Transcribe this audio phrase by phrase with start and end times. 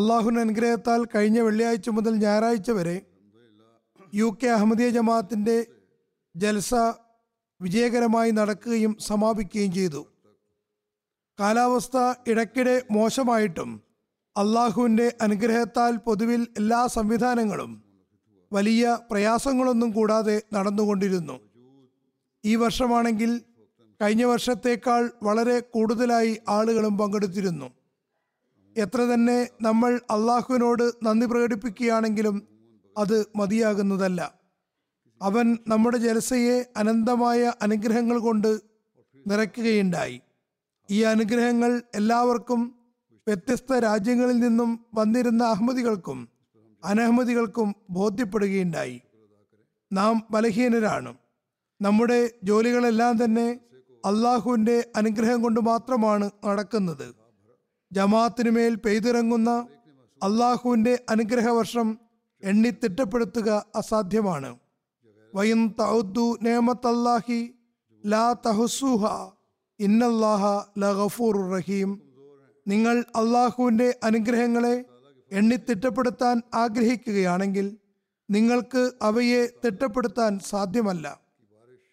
[0.00, 3.02] അള്ളാഹുവിന്റെ അനുഗ്രഹത്താൽ കഴിഞ്ഞ വെള്ളിയാഴ്ച മുതൽ ഞായറാഴ്ച വരെ
[4.14, 5.56] യു കെ അഹമ്മദിയ ജമാഅത്തിന്റെ
[6.36, 6.74] ജൽസ
[7.60, 10.06] വിജയകരമായി നടക്കുകയും സമാപിക്കുകയും ചെയ്തു.
[11.40, 11.96] കാലാവസ്ഥ
[12.30, 13.70] ഇടയ്ക്കിടെ മോശമായിട്ടും
[14.36, 17.84] അള്ളാഹുവിന്റെ അനുഗ്രഹത്താൽ പൊതുവിൽ എല്ലാ സംവിധാനങ്ങളും
[18.52, 21.36] വലിയ പ്രയാസങ്ങളൊന്നും കൂടാതെ നടന്നുകൊണ്ടിരുന്നു.
[22.44, 23.40] ഈ വർഷമാണെങ്കിൽ
[24.02, 27.68] കഴിഞ്ഞ വർഷത്തേക്കാൾ വളരെ കൂടുതലായി ആളുകളും പങ്കെടുത്തിരുന്നു.
[28.76, 32.48] എത്ര തന്നെ നമ്മൾ അള്ളാഹുവിനോട് നന്ദി പ്രകടിപ്പിക്കുകയാണെങ്കിലും
[32.98, 34.34] അത് മതിയാകുന്നതല്ല.
[35.22, 38.60] അവൻ നമ്മുടെ ജലസയെ അനന്തമായ അനുഗ്രഹങ്ങൾ കൊണ്ട്
[39.26, 40.20] നിറയ്ക്കുകയുണ്ടായി.
[40.90, 42.74] ഈ അനുഗ്രഹങ്ങൾ എല്ലാവർക്കും
[43.28, 46.28] വ്യത്യസ്ത രാജ്യങ്ങളിൽ നിന്നും വന്നിരുന്ന അഹമ്മദികൾക്കും
[46.84, 49.00] അനഹമ്മദികൾക്കും ബോധ്യപ്പെടുകയുണ്ടായി.
[49.92, 51.14] നാം ബലഹീനരാണ്.
[51.80, 53.60] നമ്മുടെ ജോലികളെല്ലാം തന്നെ
[54.06, 57.19] അള്ളാഹുവിന്റെ അനുഗ്രഹം കൊണ്ട് മാത്രമാണ് നടക്കുന്നത്.
[57.92, 59.66] ജമാഅത്തിനു മേൽ പെയ്തിറങ്ങുന്ന
[60.22, 61.98] അള്ളാഹുവിന്റെ അനുഗ്രഹവർഷം
[62.42, 64.58] എണ്ണി തിട്ടപ്പെടുത്തുക അസാധ്യമാണ്.
[68.06, 68.32] ലാ
[69.80, 70.64] ഇന്നല്ലാഹ
[71.52, 72.02] റഹീം.
[72.68, 74.84] നിങ്ങൾ അള്ളാഹുവിന്റെ അനുഗ്രഹങ്ങളെ
[75.30, 77.76] എണ്ണി തിട്ടപ്പെടുത്താൻ ആഗ്രഹിക്കുകയാണെങ്കിൽ
[78.30, 81.20] നിങ്ങൾക്ക് അവയെ തിട്ടപ്പെടുത്താൻ സാധ്യമല്ല.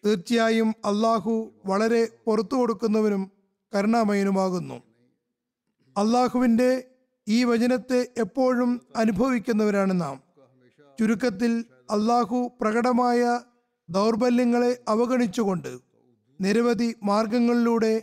[0.06, 3.32] തീർച്ചയായും അള്ളാഹു വളരെ പുറത്തു കൊടുക്കുന്നവനും
[3.76, 4.87] കരുണാമയനുമാകുന്നു.
[5.98, 6.84] അള്ളാഹുവിന്റെ
[7.28, 10.22] ഈ വചനത്തെ എപ്പോഴും അനുഭവിക്കുന്നവരാണ് നാം.
[11.00, 13.40] ചുരുക്കത്തിൽ അള്ളാഹു പ്രകടമായ
[13.90, 15.80] ദൗർബല്യങ്ങളെ അവഗണിച്ചുകൊണ്ട്
[16.42, 18.02] നിരവധി മാർഗങ്ങളിലൂടെ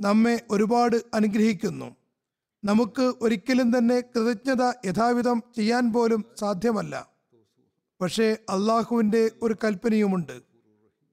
[0.00, 1.96] നമ്മെ ഒരുപാട് അനുഗ്രഹിക്കുന്നു.
[2.64, 7.10] നമുക്ക് ഒരിക്കലും തന്നെ കൃതജ്ഞത യഥാവിധം ചെയ്യാൻ പോലും സാധ്യമല്ല.
[8.00, 10.42] പക്ഷേ അള്ളാഹുവിന്റെ ഒരു കൽപ്പനയുമുണ്ട്.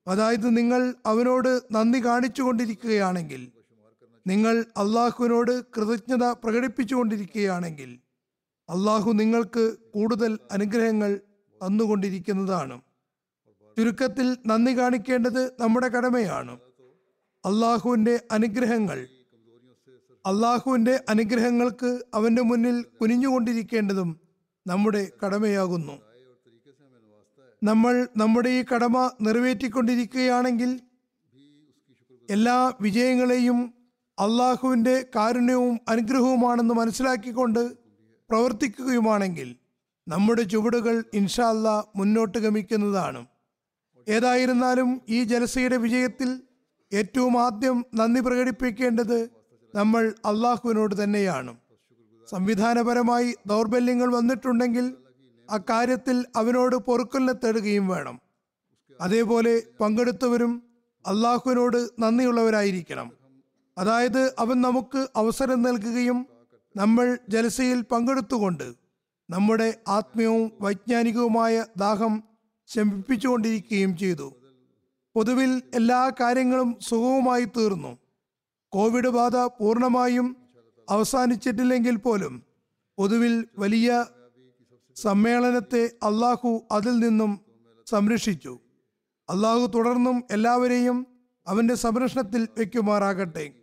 [0.07, 3.51] അതായത് നിങ്ങൾ അവനോട് നന്ദി കാണിച്ചുകൊണ്ടിരിക്കുകയാണെങ്കിൽ
[4.27, 7.99] നിങ്ങൾ അള്ളാഹുവിനോട് കൃതജ്ഞത പ്രകടിപ്പിച്ചുകൊണ്ടിരിക്കുകയാണെങ്കിൽ
[8.69, 11.19] അള്ളാഹു നിങ്ങൾക്ക് കൂടുതൽ അനുഗ്രഹങ്ങൾ
[11.65, 12.81] തന്നുകൊണ്ടിരിക്കുന്നതാണ്.
[13.77, 16.59] ചുരുക്കത്തിൽ നന്ദി കാണിക്കേണ്ടത് നമ്മുടെ കടമയാണ്.
[17.45, 19.07] അള്ളാഹുവിന്റെ അനുഗ്രഹങ്ങൾ
[20.25, 24.19] അള്ളാഹുവിന്റെ അനുഗ്രഹങ്ങൾക്ക് അവന്റെ മുന്നിൽ കുനിഞ്ഞുകൊണ്ടിരിക്കേണ്ടതും
[24.67, 26.01] നമ്മുടെ കടമയാകുന്നു.
[27.63, 30.79] നമ്മൾ നമ്മുടെ ഈ കടമ നിറവേറ്റിക്കൊണ്ടിരിക്കുകയാണെങ്കിൽ
[32.29, 33.72] എല്ലാ വിജയങ്ങളെയും
[34.19, 37.73] അള്ളാഹുവിന്റെ കാരുണ്യവും അനുഗ്രഹവുമാണെന്ന് മനസ്സിലാക്കിക്കൊണ്ട്
[38.29, 39.55] പ്രവർത്തിക്കുകയുമാണെങ്കിൽ
[40.07, 43.25] നമ്മുടെ ചുവടുകൾ ഇൻഷാല്ല മുന്നോട്ട് ഗമിക്കുന്നതാണ്.
[44.07, 46.41] ഏതായിരുന്നാലും ഈ ജലസയുടെ വിജയത്തിൽ
[46.93, 49.29] ഏറ്റവും ആദ്യം നന്ദി പ്രകടിപ്പിക്കേണ്ടത്
[49.75, 51.57] നമ്മൾ അള്ളാഹുവിനോട് തന്നെയാണ്.
[52.29, 54.93] സംവിധാനപരമായി ദൗർബല്യങ്ങൾ വന്നിട്ടുണ്ടെങ്കിൽ
[55.49, 58.21] അക്കാര്യത്തിൽ അവനോട് പൊറുക്കലിനെ തേടുകയും വേണം.
[59.01, 60.63] അതേപോലെ പങ്കെടുത്തവരും
[61.07, 63.22] അള്ളാഹുവിനോട് നന്ദിയുള്ളവരായിരിക്കണം.
[63.77, 66.25] അതായത് അവൻ നമുക്ക് അവസരം നൽകുകയും
[66.75, 68.73] നമ്മൾ ജലസയിൽ പങ്കെടുത്തുകൊണ്ട്
[69.29, 72.23] നമ്മുടെ ആത്മീയവും വൈജ്ഞാനികവുമായ ദാഹം
[72.67, 74.35] ശമിപ്പിച്ചുകൊണ്ടിരിക്കുകയും ചെയ്തു.
[75.15, 77.97] പൊതുവിൽ എല്ലാ കാര്യങ്ങളും സുഖവുമായി തീർന്നു.
[78.71, 80.37] കോവിഡ് ബാധ പൂർണമായും
[80.89, 82.43] അവസാനിച്ചിട്ടില്ലെങ്കിൽ പോലും
[82.97, 84.05] പൊതുവിൽ വലിയ
[84.95, 87.39] സമ്മേളനത്തെ അള്ളാഹു അതിൽ നിന്നും
[87.87, 88.59] സംരക്ഷിച്ചു.
[89.29, 91.07] അള്ളാഹു തുടർന്നും എല്ലാവരെയും
[91.47, 93.62] അവന്റെ സംരക്ഷണത്തിൽ വയ്ക്കുമാറാകട്ടെ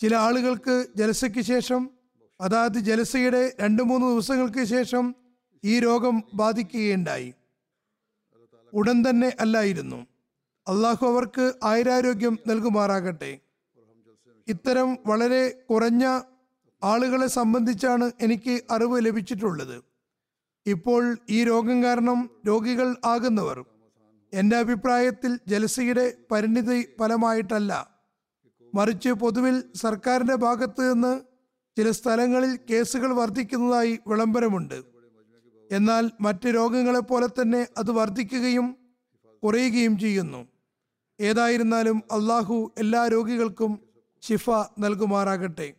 [0.00, 1.90] ചില ആളുകൾക്ക് ജലസയ്ക്ക് ശേഷം
[2.40, 5.14] അതായത് ജലസയുടെ രണ്ട് മൂന്ന് ദിവസങ്ങൾക്ക് ശേഷം
[5.64, 7.34] ഈ രോഗം ബാധിക്കുകയുണ്ടായി.
[8.72, 10.06] ഉടൻ തന്നെ അല്ലായിരുന്നു.
[10.68, 13.38] അള്ളാഹു അവർക്ക് ആയുരാരോഗ്യം നൽകുമാറാകട്ടെ.
[14.48, 16.20] ഇത്തരം വളരെ കുറഞ്ഞ
[16.84, 19.84] ആളുകളെ സംബന്ധിച്ചാണ് എനിക്ക് അറിവ് ലഭിച്ചിട്ടുള്ളത്.
[20.66, 23.64] ഇപ്പോൾ ഈ രോഗം കാരണം രോഗികൾ ആകുന്നവർ.
[24.32, 27.93] എന്റെ അഭിപ്രായത്തിൽ ജലസയുടെ പരിണിതി ഫലമായിട്ടല്ല.
[28.74, 31.20] മറിച്ച് പൊതുവിൽ സർക്കാരിന്റെ ഭാഗത്ത് നിന്ന്
[31.76, 34.82] ചില സ്ഥലങ്ങളിൽ കേസുകൾ വർദ്ധിക്കുന്നതായി വിളംബരമുണ്ട്.
[35.72, 38.76] എന്നാൽ മറ്റ് രോഗങ്ങളെപ്പോലെ തന്നെ അത് വർദ്ധിക്കുകയും
[39.44, 40.48] കുറയുകയും ചെയ്യുന്നു.
[41.20, 43.78] ഏതായിരുന്നാലും അള്ളാഹു എല്ലാ രോഗികൾക്കും
[44.22, 45.74] ശിഫ നൽകുമാറാകട്ടെ.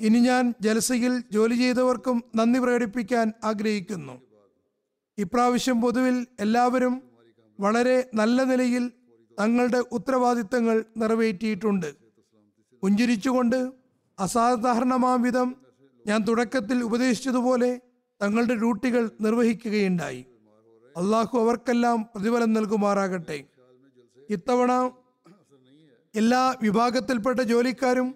[0.00, 4.20] ഇനി ഞാൻ ജലസയിൽ ജോലി ചെയ്തവർക്കും നന്ദി പ്രകടിപ്പിക്കാൻ ആഗ്രഹിക്കുന്നു.
[5.18, 7.02] ഇപ്രാവശ്യം പൊതുവിൽ എല്ലാവരും
[7.60, 8.90] വളരെ നല്ല നിലയിൽ
[9.38, 11.94] തങ്ങളുടെ ഉത്തരവാദിത്തങ്ങൾ നിറവേറ്റിയിട്ടുണ്ട്.
[12.82, 13.72] പുഞ്ചിരിച്ചുകൊണ്ട്
[14.18, 15.56] അസാധാരണമാം വിധം
[16.06, 17.80] ഞാൻ തുടക്കത്തിൽ ഉപദേശിച്ചതുപോലെ
[18.22, 20.24] തങ്ങളുടെ ഡ്യൂട്ടികൾ നിർവഹിക്കുകയുണ്ടായി.
[20.96, 23.44] അള്ളാഹു അവർക്കെല്ലാം പ്രതിഫലം നൽകുമാറാകട്ടെ.
[24.30, 24.90] ഇത്തവണ
[26.14, 28.14] എല്ലാ വിഭാഗത്തിൽപ്പെട്ട ജോലിക്കാരും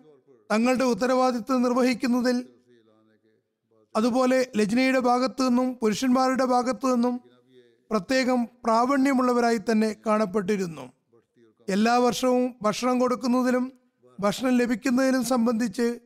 [0.53, 2.49] തങ്ങളുടെ ഉത്തരവാദിത്വം നിർവഹിക്കുന്നതിൽ
[3.97, 7.21] അതുപോലെ ലജ്നയുടെ ഭാഗത്തു നിന്നും പുരുഷന്മാരുടെ ഭാഗത്തു നിന്നും
[7.91, 11.02] പ്രത്യേകം പ്രാവണ്യമുള്ളവരായി തന്നെ കാണപ്പെട്ടിരുന്നു.
[11.69, 13.73] എല്ലാ വർഷവും ഭക്ഷണം കൊടുക്കുന്നതിലും
[14.20, 15.99] ഭക്ഷണം ലഭിക്കുന്നതിലും സംബന്ധിച്ച്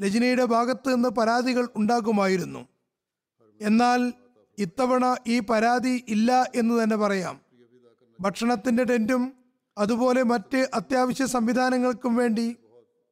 [0.00, 2.68] രജനിയുടെ ഭാഗത്ത് നിന്ന് പരാതികൾ ഉണ്ടാകുമായിരുന്നു.
[3.60, 4.12] എന്നാൽ
[4.58, 7.40] ഇത്തവണ ഈ പരാതി ഇല്ല എന്ന് തന്നെ പറയാം.
[8.20, 9.32] ഭക്ഷണത്തിന്റെ ടെന്റും
[9.78, 12.56] അതുപോലെ മറ്റ് അത്യാവശ്യ സംവിധാനങ്ങൾക്കും വേണ്ടി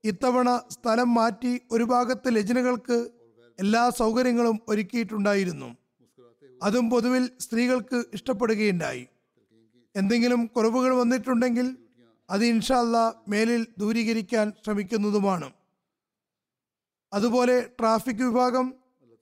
[0.04, 3.10] ഇത്തവണ സ്ഥലം മാറ്റി ഒരു ഭാഗത്ത് ലജനകൾക്ക്
[3.58, 5.76] എല്ലാ സൗകര്യങ്ങളും ഒരുക്കിയിട്ടുണ്ടായിരുന്നു.
[6.62, 9.06] അതും പൊതുവിൽ സ്ത്രീകൾക്ക് ഇഷ്ടപ്പെടുകയുണ്ടായി.
[9.96, 11.76] എന്തെങ്കിലും കുറവുകൾ വന്നിട്ടുണ്ടെങ്കിൽ
[12.32, 15.52] അത് ഇൻഷാല്ല മേലിൽ ദൂരീകരിക്കാൻ ശ്രമിക്കുന്നതുമാണ്.
[17.12, 18.74] അതുപോലെ ട്രാഫിക് വിഭാഗം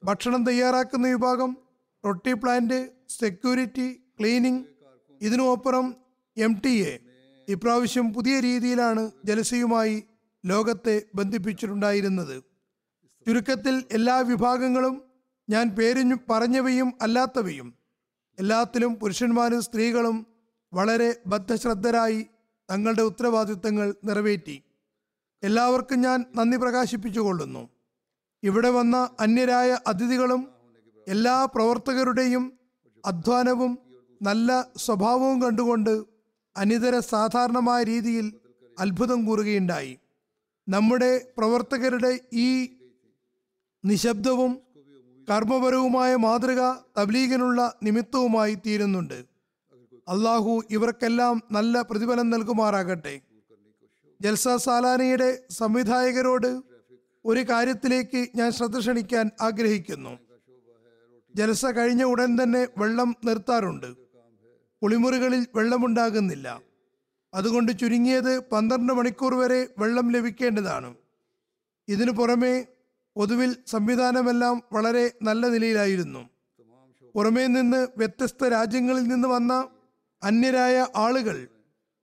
[0.05, 1.57] ഭക്ഷണം തയ്യാറാക്കുന്ന വിഭാഗം
[2.07, 4.65] റൊട്ടി പ്ലാന്റ് സെക്യൂരിറ്റി ക്ലീനിങ്
[5.23, 5.97] ഇതിനുമപ്പുറം
[6.37, 6.99] എം ടി എ
[7.49, 10.05] ഇപ്രാവശ്യം പുതിയ രീതിയിലാണ് ജലസയുമായി
[10.47, 12.43] ലോകത്തെ ബന്ധിപ്പിച്ചിട്ടുണ്ടായിരുന്നത്.
[13.27, 15.03] ചുരുക്കത്തിൽ എല്ലാ വിഭാഗങ്ങളും
[15.51, 17.75] ഞാൻ പേരിഞ്ഞു പറഞ്ഞവയും അല്ലാത്തവയും.
[18.39, 20.27] എല്ലാത്തിലും പുരുഷന്മാരും സ്ത്രീകളും
[20.73, 22.27] വളരെ ബദ്ധശ്രദ്ധരായി
[22.71, 24.63] തങ്ങളുടെ ഉത്തരവാദിത്തങ്ങൾ നിറവേറ്റി.
[25.43, 27.69] എല്ലാവർക്കും ഞാൻ നന്ദി പ്രകാശിപ്പിച്ചുകൊള്ളുന്നു.
[28.43, 30.49] ഇവിടെ വന്ന അന്യരായ അതിഥികളും
[31.09, 32.53] എല്ലാ പ്രവർത്തകരുടെയും
[33.07, 33.79] അധ്വാനവും
[34.23, 36.05] നല്ല സ്വഭാവവും കണ്ടുകൊണ്ട്
[36.57, 38.35] അനിതര സാധാരണമായ രീതിയിൽ
[38.79, 39.99] അത്ഭുതം കൂറുകയുണ്ടായി.
[40.69, 42.69] നമ്മുടെ പ്രവർത്തകരുടെ ഈ
[43.85, 44.61] നിശബ്ദവും
[45.31, 46.61] കർമ്മപരവുമായ മാതൃക
[46.99, 49.40] തബ്ലീഗിനുള്ള നിമിത്തവുമായി തീരുന്നുണ്ട്.
[50.11, 53.21] അള്ളാഹു ഇവർക്കെല്ലാം നല്ല പ്രതിഫലം നൽകുമാറാകട്ടെ.
[54.21, 56.63] ജൽസ സാലാനിയുടെ സംവിധായകരോട്
[57.25, 60.19] ഒരു കാര്യത്തിലേക്ക് ഞാൻ ശ്രദ്ധ ക്ഷണിക്കാൻ ആഗ്രഹിക്കുന്നു.
[61.37, 63.87] ജലസ കഴിഞ്ഞ ഉടൻ തന്നെ വെള്ളം നിർത്താറുണ്ട്.
[64.83, 66.61] കുളിമുറികളിൽ വെള്ളമുണ്ടാകുന്നില്ല.
[67.35, 70.95] അതുകൊണ്ട് ചുരുങ്ങിയത് പന്ത്രണ്ട് മണിക്കൂർ വരെ വെള്ളം ലഭിക്കേണ്ടതാണ്.
[71.89, 72.67] ഇതിനു പുറമെ
[73.17, 76.29] പൊതുവിൽ സംവിധാനമെല്ലാം വളരെ നല്ല നിലയിലായിരുന്നു.
[77.15, 79.67] പുറമേ നിന്ന് വ്യത്യസ്ത രാജ്യങ്ങളിൽ നിന്ന് വന്ന
[80.23, 81.49] അന്യരായ ആളുകൾ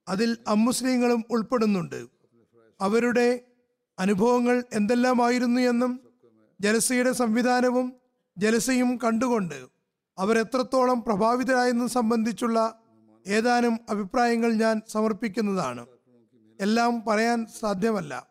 [0.08, 2.06] അതിൽ അമുസ്ലിങ്ങളും ഉൾപ്പെടുന്നുണ്ട്.
[2.80, 3.40] അവരുടെ
[3.98, 6.00] അനുഭവങ്ങൾ എന്തെല്ലാമായിരുന്നു എന്നും
[6.60, 7.92] ജലസയുടെ സംവിധാനവും
[8.38, 9.66] ജലസയും കണ്ടുകൊണ്ട്
[10.18, 12.78] അവരെത്രത്തോളം പ്രഭാവിതരായെന്നും സംബന്ധിച്ചുള്ള
[13.26, 15.86] ഏതാനും അഭിപ്രായങ്ങൾ ഞാൻ സമർപ്പിക്കുന്നതാണ്.
[16.60, 18.26] എല്ലാം പറയാൻ സാധ്യമല്ല.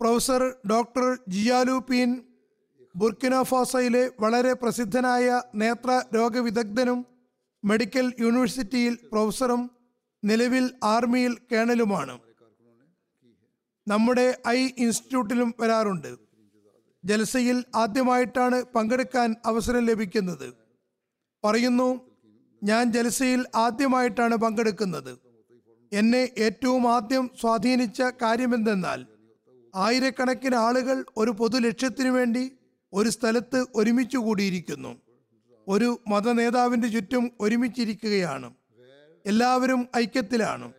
[0.00, 2.22] പ്രൊഫസർ ഡോക്ടർ ജിയാലു പീൻ
[2.96, 7.06] ബുർക്കിനോഫാസയിലെ വളരെ പ്രസിദ്ധനായ നേത്ര രോഗവിദഗ്ധനും
[7.64, 9.70] മെഡിക്കൽ യൂണിവേഴ്സിറ്റിയിൽ പ്രൊഫസറും
[10.24, 12.20] നിലവിൽ ആർമിയിൽ കേണലുമാണ്.
[13.88, 16.18] നമ്മുടെ ഐ ഇൻസ്റ്റിറ്റ്യൂട്ടിലും വരാറുണ്ട്.
[17.04, 20.54] ജലസയിൽ ആദ്യമായിട്ടാണ് പങ്കെടുക്കാൻ അവസരം ലഭിക്കുന്നത്.
[21.44, 22.00] പറയുന്നു
[22.62, 25.18] ഞാൻ ജലസയിൽ ആദ്യമായിട്ടാണ് പങ്കെടുക്കുന്നത്.
[25.92, 29.06] എന്നെ ഏറ്റവും ആദ്യം സ്വാധീനിച്ച കാര്യമെന്തെന്നാൽ
[29.74, 32.52] ആയിരക്കണക്കിന് ആളുകൾ ഒരു പൊതു ലക്ഷ്യത്തിനു വേണ്ടി
[32.92, 35.00] ഒരു സ്ഥലത്ത് ഒരുമിച്ച് കൂടിയിരിക്കുന്നു.
[35.68, 38.54] ഒരു മത നേതാവിന്റെ ചുറ്റും ഒരുമിച്ചിരിക്കുകയാണ്.
[39.26, 40.72] എല്ലാവരും ഐക്യത്തിലാണ്.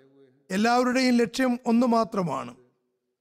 [0.52, 2.56] എല്ലാവരുടെയും ലക്ഷ്യം ഒന്നു മാത്രമാണ്.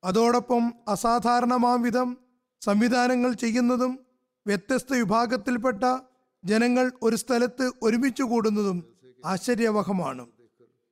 [0.05, 2.17] അതോടൊപ്പം അസാധാരണമാം വിധം
[2.61, 3.99] സംവിധാനങ്ങൾ ചെയ്യുന്നതും
[4.47, 5.99] വ്യത്യസ്ത വിഭാഗത്തിൽപ്പെട്ട
[6.45, 8.85] ജനങ്ങൾ ഒരു സ്ഥലത്ത് ഒരുമിച്ച് കൂടുന്നതും
[9.27, 10.27] ആശ്ചര്യവഹമാണ്.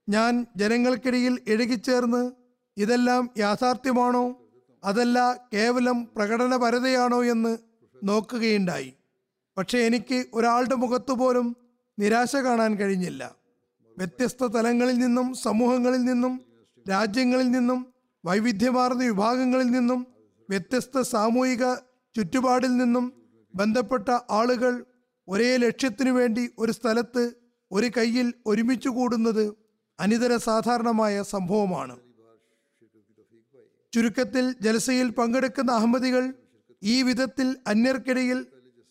[0.08, 2.32] ഞാൻ ജനങ്ങൾക്കിടയിൽ ഇഴകിച്ചേർന്ന്
[2.76, 4.42] ഇതെല്ലാം യാഥാർത്ഥ്യമാണോ?
[4.84, 7.58] അതല്ല കേവലം പ്രകടനപരതയാണോ എന്ന്
[8.04, 8.94] നോക്കുകയുണ്ടായി.
[9.58, 11.56] പക്ഷെ എനിക്ക് ഒരാളുടെ മുഖത്തു പോലും
[11.98, 13.34] നിരാശ കാണാൻ കഴിഞ്ഞില്ല.
[13.98, 16.40] വ്യത്യസ്ത തലങ്ങളിൽ നിന്നും സമൂഹങ്ങളിൽ നിന്നും
[16.90, 20.06] രാജ്യങ്ങളിൽ നിന്നും വൈവിധ്യമാർന്ന വിഭാഗങ്ങളിൽ നിന്നും
[20.50, 21.74] വ്യത്യസ്ത സാമൂഹിക
[22.16, 23.12] ചുറ്റുപാടിൽ നിന്നും
[23.54, 24.84] ബന്ധപ്പെട്ട ആളുകൾ
[25.28, 27.34] ഒരേ ലക്ഷ്യത്തിനു വേണ്ടി ഒരു സ്ഥലത്ത്
[27.72, 29.54] ഒരു കയ്യിൽ ഒരുമിച്ച് കൂടുന്നത്
[30.00, 31.96] അനിതര സാധാരണമായ സംഭവമാണ്.
[33.94, 36.34] ചുരുക്കത്തിൽ ജലസയിൽ പങ്കെടുക്കുന്ന അഹമ്മദികൾ
[36.82, 38.46] ഈ വിധത്തിൽ അന്യർക്കിടയിൽ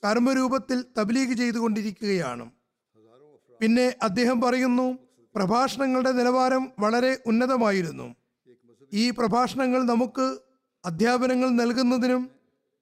[0.06, 2.52] കർമ്മരൂപത്തിൽ തബ്ലീഗ് ചെയ്തുകൊണ്ടിരിക്കുകയാണ്.
[3.62, 4.98] പിന്നെ അദ്ദേഹം പറയുന്നു
[5.36, 8.16] പ്രഭാഷണങ്ങളുടെ നിലവാരം വളരെ ഉന്നതമായിരുന്നു.
[8.94, 10.38] ഈ പ്രഭാഷണങ്ങൾ നമുക്ക്
[10.86, 12.30] അധ്യാപനങ്ങൾ നൽകുന്നതിനും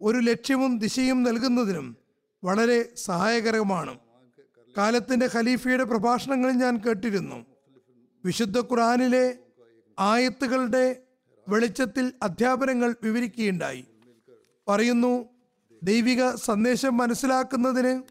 [0.02, 1.98] ഒരു ലക്ഷ്യവും ദിശയും നൽകുന്നതിനും
[2.44, 4.00] വളരെ സഹായകരമാണ്.
[4.78, 7.46] കാലത്തിന്റെ ഖലീഫയുടെ പ്രഭാഷണങ്ങൾ ഞാൻ കേട്ടിരുന്നു.
[8.26, 9.38] വിശുദ്ധ ഖുറാനിലെ
[10.00, 11.04] ആയത്തുകളുടെ
[11.48, 13.86] വെളിച്ചത്തിൽ അധ്യാപനങ്ങൾ വിവരിക്കുകയുണ്ടായി.
[14.68, 15.26] പറയുന്നു
[15.84, 18.02] ദൈവിക സന്ദേശം മനസ്സിലാക്കുന്നതിന്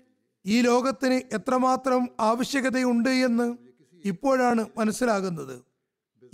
[0.47, 3.57] ഈ ലോകത്തിന് എത്രമാത്രം ആവശ്യകതയുണ്ട് എന്ന്
[4.05, 5.63] ഇപ്പോഴാണ് മനസ്സിലാകുന്നത്.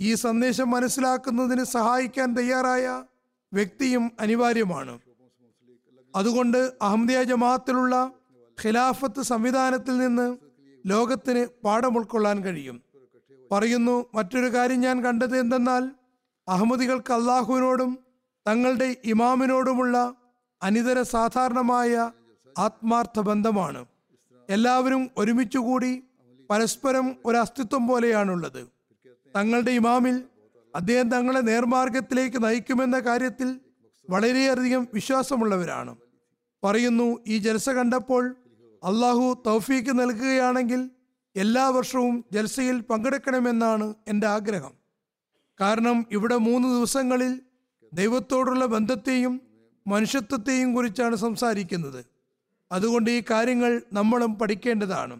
[0.01, 3.03] ഈ സന്ദേശം മനസ്സിലാക്കുന്നതിന് സഹായിക്കാൻ തയ്യാറായ
[3.53, 4.99] വ്യക്തിയും അനിവാര്യമാണ്.
[6.15, 8.11] അതുകൊണ്ട് അഹമ്മദിയ ജമാഅത്തിലുള്ള
[8.65, 10.37] ഖിലാഫത്ത് സംവിധാനത്തിൽ നിന്ന്
[10.85, 12.81] ലോകത്തിന് പാഠം ഉൾക്കൊള്ളാൻ കഴിയും.
[13.51, 15.91] പറയുന്നു മറ്റൊരു കാര്യം ഞാൻ കണ്ടത് എന്തെന്നാൽ
[16.47, 18.10] അഹമ്മദികൾക്ക് അള്ളാഹുവിനോടും
[18.47, 20.13] തങ്ങളുടെ ഇമാമിനോടുമുള്ള
[20.63, 22.11] അനിതര സാധാരണമായ
[22.57, 23.85] ആത്മാർത്ഥ ബന്ധമാണ്
[24.49, 26.03] എല്ലാവരും ഒരുമിച്ചുകൂടി
[26.49, 28.67] പരസ്പരം ഒരു അസ്തിത്വം പോലെയാണുള്ളത്.
[29.35, 30.23] തങ്ങളുടെ ഇമാമിൽ
[30.75, 33.59] അദ്ദേഹം തങ്ങളെ നേർമാർഗത്തിലേക്ക് നയിക്കുമെന്ന കാര്യത്തിൽ
[34.09, 35.95] വളരെയധികം വിശ്വാസമുള്ളവരാണ്.
[36.63, 38.35] പറയുന്നു ഈ ജലസ കണ്ടപ്പോൾ
[38.83, 40.89] അള്ളാഹു തൗഫീക്ക് നൽകുകയാണെങ്കിൽ
[41.35, 44.73] എല്ലാ വർഷവും ജൽസയിൽ പങ്കെടുക്കണമെന്നാണ് എന്റെ ആഗ്രഹം.
[45.59, 47.41] കാരണം ഇവിടെ മൂന്ന് ദിവസങ്ങളിൽ
[47.93, 49.41] ദൈവത്തോടുള്ള ബന്ധത്തെയും
[49.87, 52.05] മനുഷ്യത്വത്തെയും കുറിച്ചാണ് സംസാരിക്കുന്നത്.
[52.71, 55.19] അതുകൊണ്ട് ഈ കാര്യങ്ങൾ നമ്മളും പഠിക്കേണ്ടതാണ്.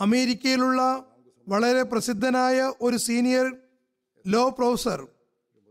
[0.00, 1.04] അമേരിക്കയിലുള്ള
[1.48, 3.56] വളരെ പ്രസിദ്ധനായ ഒരു സീനിയർ
[4.26, 5.08] ലോ പ്രൊഫസർ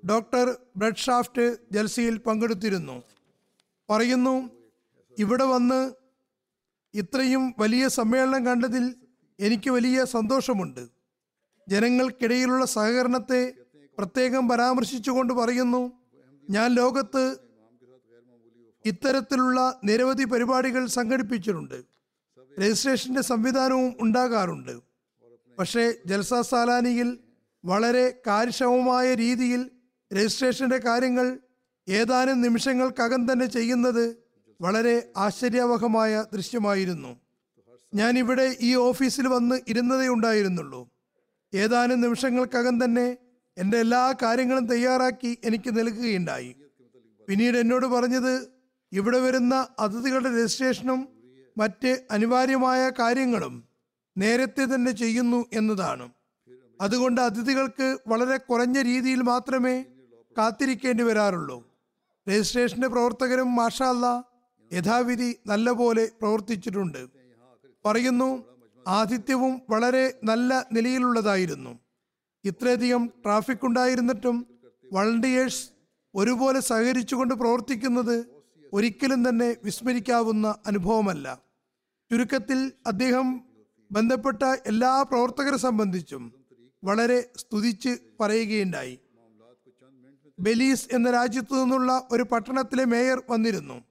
[0.09, 3.03] ഡോക്ടർ ബ്രഡ്ഷാഫ്റ്റ് ജൽസിയിൽ പങ്കെടുത്തിരുന്നു.
[3.89, 4.49] പറയുന്നു
[5.19, 5.91] ഇവിടെ വന്ന്
[6.93, 8.95] ഇത്രയും വലിയ സമ്മേളനം കണ്ടതിൽ
[9.39, 10.87] എനിക്ക് വലിയ സന്തോഷമുണ്ട്.
[11.69, 13.53] ജനങ്ങൾക്കിടയിലുള്ള സഹകരണത്തെ
[13.97, 15.91] പ്രത്യേകം പരാമർശിച്ചുകൊണ്ട് പറയുന്നു
[16.49, 17.37] ഞാൻ ലോകത്ത്
[18.85, 21.83] ഇത്തരത്തിലുള്ള നിരവധി പരിപാടികൾ സംഘടിപ്പിച്ചിട്ടുണ്ട്.
[22.61, 24.79] രജിസ്ട്രേഷന്റെ സംവിധാനവും ഉണ്ടാകാറുണ്ട്.
[25.59, 27.19] പക്ഷേ ജൽസ സാലാനിയിൽ
[27.65, 29.69] വളരെ കാര്യക്ഷമമായ രീതിയിൽ
[30.13, 31.39] രജിസ്ട്രേഷന്റെ കാര്യങ്ങൾ
[31.89, 34.17] ഏതാനും നിമിഷങ്ങൾക്കകം തന്നെ ചെയ്യുന്നത്
[34.61, 37.19] വളരെ ആശ്ചര്യവഹമായ ദൃശ്യമായിരുന്നു.
[37.93, 40.89] ഞാൻ ഇവിടെ ഈ ഓഫീസിൽ വന്ന് ഇരുന്നതേ ഉണ്ടായിരുന്നുള്ളൂ.
[41.53, 43.17] ഏതാനും നിമിഷങ്ങൾക്കകം തന്നെ
[43.57, 46.55] എന്റെ എല്ലാ കാര്യങ്ങളും തയ്യാറാക്കി എനിക്ക് നൽകുകയുണ്ടായി.
[47.27, 48.47] പിന്നീട് എന്നോട് പറഞ്ഞത്
[48.91, 51.07] ഇവിടെ വരുന്ന അതിഥികളുടെ രജിസ്ട്രേഷനും
[51.57, 53.63] മറ്റ് അനിവാര്യമായ കാര്യങ്ങളും
[54.17, 56.09] നേരത്തെ തന്നെ ചെയ്യുന്നു എന്നതാണ്.
[56.81, 59.83] അതുകൊണ്ട് അതിഥികൾക്ക് വളരെ കുറഞ്ഞ രീതിയിൽ മാത്രമേ
[60.37, 61.67] കാത്തിരിക്കേണ്ടി വരാറുള്ളൂ.
[62.29, 64.25] രജിസ്ട്രേഷന്റെ പ്രവർത്തകരും മാഷാല്ല
[64.73, 67.07] യഥാവിധി നല്ലപോലെ പ്രവർത്തിച്ചിട്ടുണ്ട്.
[67.85, 68.43] പറയുന്നു
[68.87, 71.79] ആതിഥ്യവും വളരെ നല്ല നിലയിലുള്ളതായിരുന്നു.
[72.45, 74.47] ഇത്രയധികം ട്രാഫിക് ഉണ്ടായിരുന്നിട്ടും
[74.93, 75.69] വളണ്ടിയേഴ്സ്
[76.15, 78.25] ഒരുപോലെ സഹകരിച്ചുകൊണ്ട് പ്രവർത്തിക്കുന്നത്
[78.73, 81.41] ഒരിക്കലും തന്നെ വിസ്മരിക്കാവുന്ന അനുഭവമല്ല.
[82.11, 83.41] ചുരുക്കത്തിൽ അദ്ദേഹം
[83.91, 86.33] ബന്ധപ്പെട്ട എല്ലാ പ്രവർത്തകരെ സംബന്ധിച്ചും
[86.83, 88.99] വളരെ സ്തുതിച്ച് പറയുകയുണ്ടായി.
[90.39, 93.83] ബെലീസ് എന്ന രാജ്യത്തു നിന്നുള്ള ഒരു പട്ടണത്തിലെ മേയർ വന്നിരുന്നു.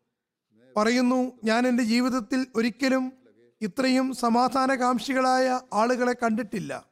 [0.76, 3.12] പറയുന്നു ഞാൻ എന്റെ ജീവിതത്തിൽ ഒരിക്കലും
[3.60, 6.91] ഇത്രയും സമാധാനകാംക്ഷികളായ ആളുകളെ കണ്ടിട്ടില്ല.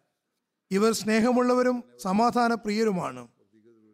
[0.71, 3.29] ഇവർ സ്നേഹമുള്ളവരും സമാധാന പ്രിയരുമാണ്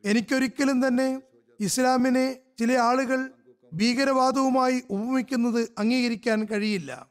[0.04, 1.20] എനിക്കൊരിക്കലും തന്നെ
[1.60, 3.30] ഇസ്ലാമിനെ ചില ആളുകൾ
[3.74, 7.06] ഭീകരവാദവുമായി ഉപമിക്കുന്നത് അംഗീകരിക്കാൻ കഴിയില്ല.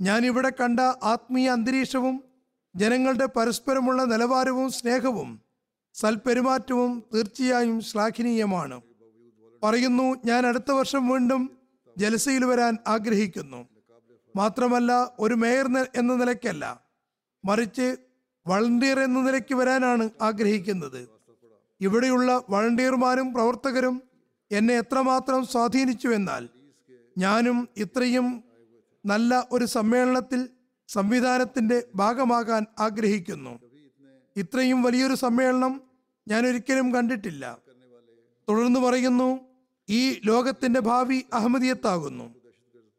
[0.00, 2.24] ഞാൻ ഇവിടെ കണ്ട ആത്മീയ അന്തരീക്ഷവും
[2.76, 5.40] ജനങ്ങളുടെ പരസ്പരമുള്ള നിലവാരവും സ്നേഹവും
[5.94, 8.80] സൽപെരുമാറ്റവും തീർച്ചയായും ശ്ലാഘനീയമാണ്.
[9.62, 11.58] പറയുന്നു ഞാൻ അടുത്ത വർഷം വീണ്ടും
[11.98, 13.68] ജലസയിൽ വരാൻ ആഗ്രഹിക്കുന്നു.
[14.36, 15.66] മാത്രമല്ല ഒരു മേയർ
[15.96, 16.84] എന്ന നിലയ്ക്കല്ല.
[17.44, 17.96] മറിച്ച്
[18.48, 21.08] വളണ്ടിയർ എന്ന നിലയ്ക്ക് വരാനാണ് ആഗ്രഹിക്കുന്നത്.
[21.80, 24.02] ഇവിടെയുള്ള വളണ്ടിയർമാരും പ്രവർത്തകരും
[24.52, 26.48] എന്നെ എത്രമാത്രം സ്വാധീനിച്ചു എന്നാൽ
[27.18, 28.44] ഞാനും ഇത്രയും
[29.06, 30.48] നല്ല ഒരു സമ്മേളനത്തിൽ
[30.88, 33.60] സംവിധാനത്തിന്റെ ഭാഗമാകാൻ ആഗ്രഹിക്കുന്നു.
[34.36, 35.80] ഇത്രയും വലിയൊരു സമ്മേളനം
[36.28, 37.58] ഞാൻ ഒരിക്കലും കണ്ടിട്ടില്ല.
[38.48, 39.40] തുടർന്ന് പറയുന്നു
[39.88, 42.34] ഈ ലോകത്തിന്റെ ഭാവി അഹമ്മദിയത്താകുന്നു.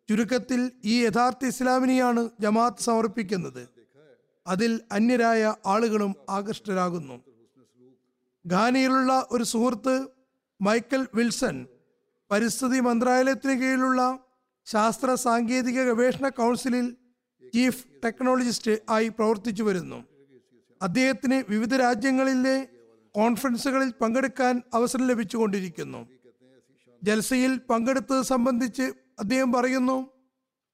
[0.09, 3.78] ചുരുക്കത്തിൽ ഈ യഥാർത്ഥ ഇസ്ലാമിനെയാണ് ജമാഅത്ത് സമർപ്പിക്കുന്നത്.
[4.49, 7.15] അതിൽ അന്യരായ ആളുകളും ആകൃഷ്ടരാകുന്നു.
[8.45, 10.07] ഘാനയിലുള്ള ഒരു സുഹൃത്ത്
[10.61, 11.67] മൈക്കൽ വിൽസൺ
[12.31, 14.19] പരിസ്ഥിതി മന്ത്രാലയത്തിന് കീഴിലുള്ള
[14.65, 16.95] ശാസ്ത്ര സാങ്കേതിക ഗവേഷണ കൗൺസിലിൽ
[17.53, 19.99] ചീഫ് ടെക്നോളജിസ്റ്റ് ആയി പ്രവർത്തിച്ചു വരുന്നു.
[20.81, 22.67] അദ്ദേഹത്തിന് വിവിധ രാജ്യങ്ങളിലെ
[23.15, 26.07] കോൺഫറൻസുകളിൽ പങ്കെടുക്കാൻ അവസരം ലഭിച്ചുകൊണ്ടിരിക്കുന്നു.
[27.03, 28.85] ജൽസയിൽ പങ്കെടുത്തത് സംബന്ധിച്ച്
[29.19, 29.97] അദ്ദേഹം പറയുന്നു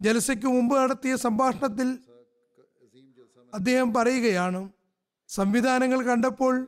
[0.02, 1.88] ജലസയ്ക്ക് മുമ്പ് നടത്തിയ സംഭാഷണത്തിൽ
[3.56, 4.70] അദ്ദേഹം പറയുകയാണ്
[5.30, 6.68] സംവിധാനങ്ങൾ കണ്ടപ്പോൾ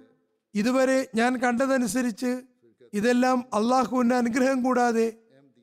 [0.56, 2.42] ഇതുവരെ ഞാൻ കണ്ടതനുസരിച്ച്
[2.94, 5.08] ഇതെല്ലാം അള്ളാഹുവിന്റെ അനുഗ്രഹം കൂടാതെ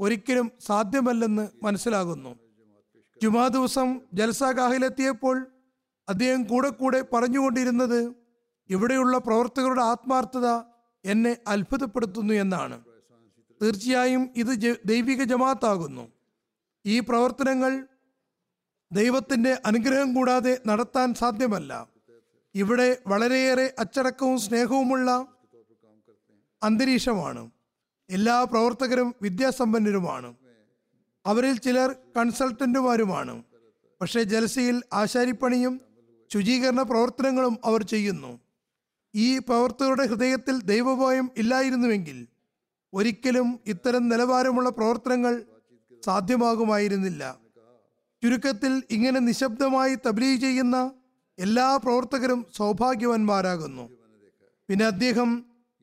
[0.00, 2.32] ഒരിക്കലും സാധ്യമല്ലെന്ന് മനസ്സിലാകുന്നു.
[3.22, 5.46] ജുമാ ദിവസം ജൽസാഗാഹിലെത്തിയപ്പോൾ
[6.08, 8.14] അദ്ദേഹം കൂടെ കൂടെ പറഞ്ഞുകൊണ്ടിരുന്നത്
[8.70, 10.48] ഇവിടെയുള്ള പ്രവർത്തകരുടെ ആത്മാർത്ഥത
[11.04, 12.76] എന്നെ അത്ഭുതപ്പെടുത്തുന്നു എന്നാണ്.
[13.62, 14.52] തീർച്ചയായും ഇത്
[14.86, 16.04] ദൈവിക ജമാത്താകുന്നു
[16.84, 17.72] ഈ പ്രവർത്തനങ്ങൾ
[18.94, 21.88] ദൈവത്തിന്റെ അനുഗ്രഹം കൂടാതെ നടത്താൻ സാധ്യമല്ല.
[22.54, 25.26] ഇവിടെ വളരെയേറെ അച്ചടക്കവും സ്നേഹവുമുള്ള
[26.62, 27.50] അന്തരീക്ഷമാണ്.
[28.10, 30.34] എല്ലാ പ്രവർത്തകരും വിദ്യാസമ്പന്നരുമാണ്.
[31.26, 33.42] അവരിൽ ചിലർ കൺസൾട്ടന്റുമാരുമാണ്.
[34.00, 35.80] പക്ഷേ ജലസയിൽ ആശാരിപ്പണിയും
[36.32, 38.40] ശുചീകരണ പ്രവർത്തനങ്ങളും അവർ ചെയ്യുന്നു.
[39.14, 42.26] ഈ പ്രവർത്തകരുടെ ഹൃദയത്തിൽ ദൈവഭയം ഇല്ലായിരുന്നുവെങ്കിൽ
[42.94, 45.44] ഒരിക്കലും ഇത്തരം നിലവാരമുള്ള പ്രവർത്തനങ്ങൾ
[46.04, 47.43] സാധ്യമാകുമായിരുന്നില്ല.
[48.24, 50.76] ചുരുക്കത്തിൽ ഇങ്ങനെ നിശബ്ദമായി തബ്ലീഗ് ചെയ്യുന്ന
[51.38, 53.90] എല്ലാ പ്രവർത്തകരും സൗഭാഗ്യവാന്മാരാകുന്നു.
[54.68, 55.30] പിന്നെ അദ്ദേഹം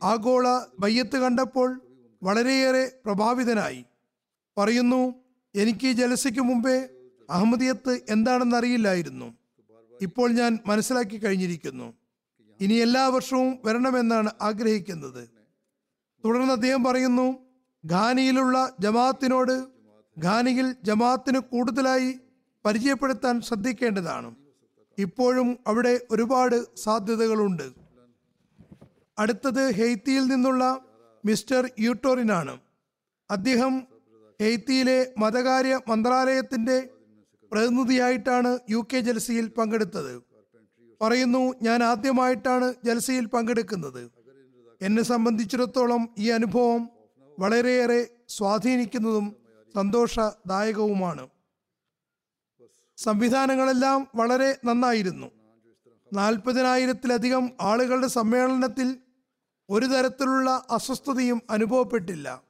[0.04, 0.48] ആഗോള
[0.80, 1.82] ബയ്യത്ത് കണ്ടപ്പോൾ
[2.24, 3.86] വളരെയേറെ പ്രഭാവിതനായി.
[4.58, 5.02] പറയുന്നു
[5.56, 6.90] എനിക്ക് ജലസയ്ക്ക് മുമ്പേ
[7.30, 9.28] അഹമ്മദിയത്ത് എന്താണെന്ന് അറിയില്ലായിരുന്നു
[10.02, 11.94] ഇപ്പോൾ ഞാൻ മനസ്സിലാക്കി കഴിഞ്ഞിരിക്കുന്നു.
[12.60, 15.24] ഇനി എല്ലാ വർഷവും വരണമെന്നാണ് ആഗ്രഹിക്കുന്നത്.
[16.26, 17.28] തുടർന്ന് അദ്ദേഹം പറയുന്നു
[17.84, 19.56] ഖാനിയിലുള്ള ജമാഅത്തിനോട്
[20.18, 22.20] ഖാനിയിൽ ജമാഅത്തിന് കൂടുതലായി
[22.66, 24.36] പരിചയപ്പെടുത്താൻ ശ്രദ്ധിക്കേണ്ടതാണ്.
[24.98, 27.70] ഇപ്പോഴും അവിടെ ഒരുപാട് സാധ്യതകളുണ്ട്.
[29.20, 30.80] അടുത്തത് ഹെയ്ത്തിയിൽ നിന്നുള്ള
[31.26, 32.60] മിസ്റ്റർ യൂട്ടോറിനാണ്.
[33.32, 33.88] അദ്ദേഹം
[34.42, 36.90] ഹെയ്ത്തിയിലെ മതകാര്യ മന്ത്രാലയത്തിന്റെ
[37.52, 40.24] പ്രതിനിധിയായിട്ടാണ് യു കെ ജൽസിയിൽ പങ്കെടുത്തത്.
[41.02, 44.12] പറയുന്നു ഞാൻ ആദ്യമായിട്ടാണ് ജൽസയിൽ പങ്കെടുക്കുന്നത്.
[44.82, 46.90] എന്നെ സംബന്ധിച്ചിടത്തോളം ഈ അനുഭവം
[47.40, 49.36] വളരെയേറെ സ്വാധീനിക്കുന്നതും
[49.76, 51.28] സന്തോഷദായകവുമാണ്.
[53.06, 55.28] സംവിധാനങ്ങളെല്ലാം വളരെ നന്നായിരുന്നു.
[56.14, 58.98] നാൽപ്പതിനായിരത്തിലധികം ആളുകളുടെ സമ്മേളനത്തിൽ
[59.70, 62.42] ഒരു തരത്തിലുള്ള അസ്വസ്ഥതയും അനുഭവപ്പെട്ടില്ല.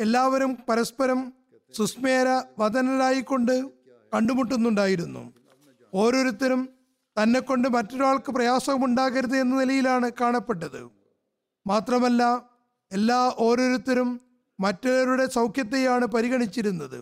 [0.00, 1.32] എല്ലാവരും പരസ്പരം
[1.72, 3.70] സുസ്മേര വദനരായിക്കൊണ്ട്
[4.14, 5.22] കണ്ടുമുട്ടുന്നുണ്ടായിരുന്നു.
[5.94, 6.68] ഓരോരുത്തരും
[7.22, 10.90] തന്നെക്കൊണ്ട് മറ്റൊരാൾക്ക് പ്രയാസമുണ്ടാകരുത് എന്ന നിലയിലാണ് കാണപ്പെട്ടത്.
[11.66, 12.42] മാത്രമല്ല
[12.92, 14.20] എല്ലാ ഓരോരുത്തരും
[14.60, 16.98] മറ്റുള്ളവരുടെ സൗഖ്യത്തെയാണ് പരിഗണിച്ചിരുന്നത്.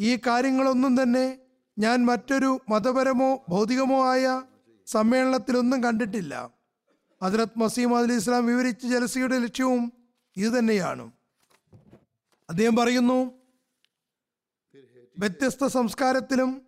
[0.00, 1.39] ഈ കാര്യങ്ങളൊന്നും തന്നെ
[1.80, 4.42] ഞാൻ മറ്റൊരു മതപരമോ ഭൗതികമോ ആയ
[4.86, 6.50] സമ്മേളനത്തിലൊന്നും കണ്ടിട്ടില്ല.
[7.22, 9.92] ഹജറത് മസീം അലി ഇസ്ലാം വിവരിച്ച ജലസിയുടെ ലക്ഷ്യവും
[10.36, 11.10] ഇതുതന്നെയാണ്
[12.50, 13.18] അദ്ദേഹം പറയുന്നു
[15.18, 16.62] വ്യത്യസ്ത സംസ്കാരത്തിലും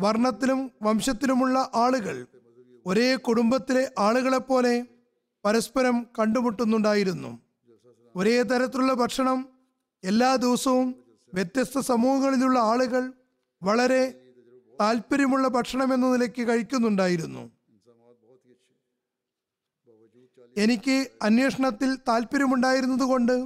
[0.00, 2.26] വർണത്തിലും വംശത്തിലുമുള്ള ആളുകൾ
[2.86, 4.86] ഒരേ കുടുംബത്തിലെ ആളുകളെപ്പോലെ
[5.44, 7.40] പരസ്പരം കണ്ടുമുട്ടുന്നുണ്ടായിരുന്നു.
[8.16, 9.48] ഒരേ തരത്തിലുള്ള ഭക്ഷണം
[10.04, 13.12] എല്ലാ ദിവസവും വ്യത്യസ്ത സമൂഹങ്ങളിലുള്ള ആളുകൾ
[13.62, 14.27] വളരെ
[14.80, 17.44] താല്പര്യമുള്ള ഭക്ഷണം എന്ന നിലയ്ക്ക് കഴിക്കുന്നുണ്ടായിരുന്നു.
[20.56, 23.36] എനിക്ക് അന്വേഷണത്തിൽ താല്പര്യമുണ്ടായിരുന്നത് കൊണ്ട്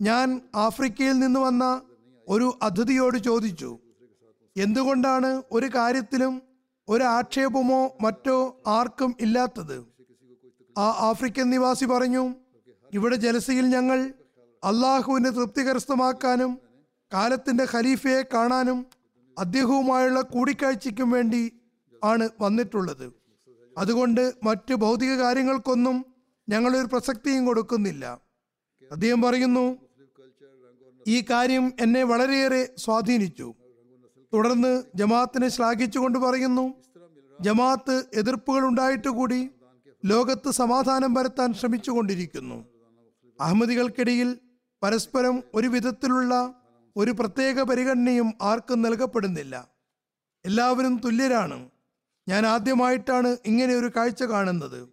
[0.00, 1.64] ഞാൻ ആഫ്രിക്കയിൽ നിന്ന് വന്ന
[2.28, 3.70] ഒരു അതിഥിയോട് ചോദിച്ചു
[4.56, 6.34] എന്തുകൊണ്ടാണ് ഒരു കാര്യത്തിലും
[6.88, 9.76] ഒരു ആക്ഷേപമോ മറ്റോ ആർക്കും ഇല്ലാത്തത്?
[10.78, 12.24] ആ ആഫ്രിക്കൻ നിവാസി പറഞ്ഞു
[12.92, 13.98] ഇവിടെ ജലസയിൽ ഞങ്ങൾ
[14.62, 16.52] അള്ളാഹുവിനെ തൃപ്തികരസ്ഥമാക്കാനും
[17.12, 18.78] കാലത്തിന്റെ ഖലീഫയെ കാണാനും
[19.38, 21.52] അദ്ദേഹവുമായുള്ള കൂടിക്കാഴ്ചയ്ക്കും വേണ്ടി
[22.04, 23.12] ആണ് വന്നിട്ടുള്ളത്.
[23.78, 26.04] അതുകൊണ്ട് മറ്റ് ഭൗതിക കാര്യങ്ങൾക്കൊന്നും
[26.48, 28.20] ഞങ്ങളൊരു പ്രസക്തിയും കൊടുക്കുന്നില്ല.
[28.92, 29.76] അദ്ദേഹം പറയുന്നു
[31.08, 33.54] ഈ കാര്യം എന്നെ വളരെയേറെ സ്വാധീനിച്ചു.
[34.34, 36.74] തുടർന്ന് ജമാഅത്തിനെ ശ്ലാഘിച്ചുകൊണ്ട് പറയുന്നു
[37.40, 39.50] ജമാഅത്ത് എതിർപ്പുകൾ ഉണ്ടായിട്ട് കൂടി
[40.04, 42.64] ലോകത്ത് സമാധാനം വരുത്താൻ ശ്രമിച്ചുകൊണ്ടിരിക്കുന്നു.
[43.40, 44.38] അഹമ്മദികൾക്കിടയിൽ
[44.82, 46.34] പരസ്പരം ഒരു വിധത്തിലുള്ള
[46.96, 49.68] ഒരു പ്രത്യേക പരിഗണനയും ആർക്കും നൽകപ്പെടുന്നില്ല.
[50.44, 51.70] എല്ലാവരും തുല്യരാണ്.
[52.28, 54.88] ഞാൻ ആദ്യമായിട്ടാണ് ഇങ്ങനെ ഒരു കാഴ്ച കാണുന്നത്.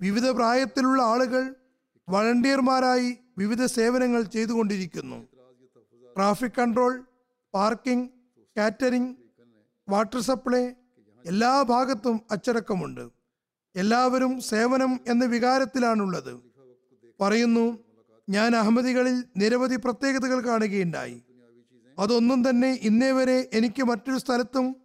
[0.00, 1.54] വിവിധ പ്രായത്തിലുള്ള ആളുകൾ
[2.08, 5.28] വളണ്ടിയർമാരായി വിവിധ സേവനങ്ങൾ ചെയ്തുകൊണ്ടിരിക്കുന്നു.
[6.16, 7.04] Traffic control
[7.54, 8.08] parking
[8.56, 9.16] catering
[9.88, 10.70] water supply
[11.26, 13.08] എല്ലാ ഭാഗത്തും അച്ചടക്കമുണ്ട്.
[13.76, 16.40] എല്ലാവരും സേവനം എന്ന വികാരത്തിലാണുള്ളത്.
[17.20, 17.78] പറയുന്നു
[18.28, 21.22] ഞാൻ അഹമ്മദികളിൽ നിരവധി പ്രത്യേകതകൾ കാണുകയുണ്ടായി.
[21.98, 24.76] അതൊന്നും തന്നെ ഇന്നേ വരെ എനിക്ക് മറ്റൊരു സ്ഥലത്തും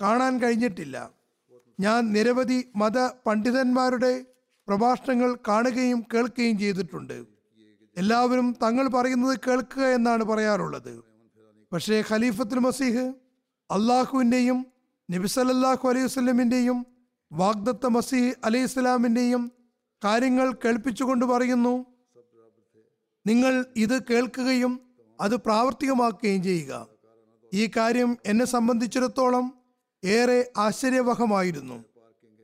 [0.00, 1.10] കാണാൻ കഴിഞ്ഞിട്ടില്ല.
[1.80, 4.24] ഞാൻ നിരവധി മത പണ്ഡിതന്മാരുടെ
[4.68, 7.24] പ്രഭാഷണങ്ങൾ കാണുകയും കേൾക്കുകയും ചെയ്തിട്ടുണ്ട്.
[7.96, 11.02] എല്ലാവരും തങ്ങൾ പറയുന്നത് കേൾക്കുക എന്നാണ് പറയാറുള്ളത്.
[11.72, 13.14] പക്ഷേ ഖലീഫത്തുൽ മസീഹ്
[13.70, 14.66] അള്ളാഹുവിന്റെയും
[15.10, 16.86] നബിസലല്ലാഹു അലൈഹി വസ്ലമിന്റെയും
[17.32, 19.52] വാഗ്ദത്ത മസീഹ് അലൈഹി സ്വലാമിന്റെയും
[20.04, 21.86] കാര്യങ്ങൾ കേൾപ്പിച്ചുകൊണ്ട് പറയുന്നു
[23.26, 24.72] നിങ്ങൾ ഇത് കേൾക്കുകയും
[25.22, 26.86] അത് പ്രാവർത്തികമാക്കുകയും ചെയ്യുക.
[27.54, 29.58] ഈ കാര്യം എന്നെ സംബന്ധിച്ചിടത്തോളം
[30.04, 31.84] ഏറെ ആശ്ചര്യവഹമായിരുന്നു.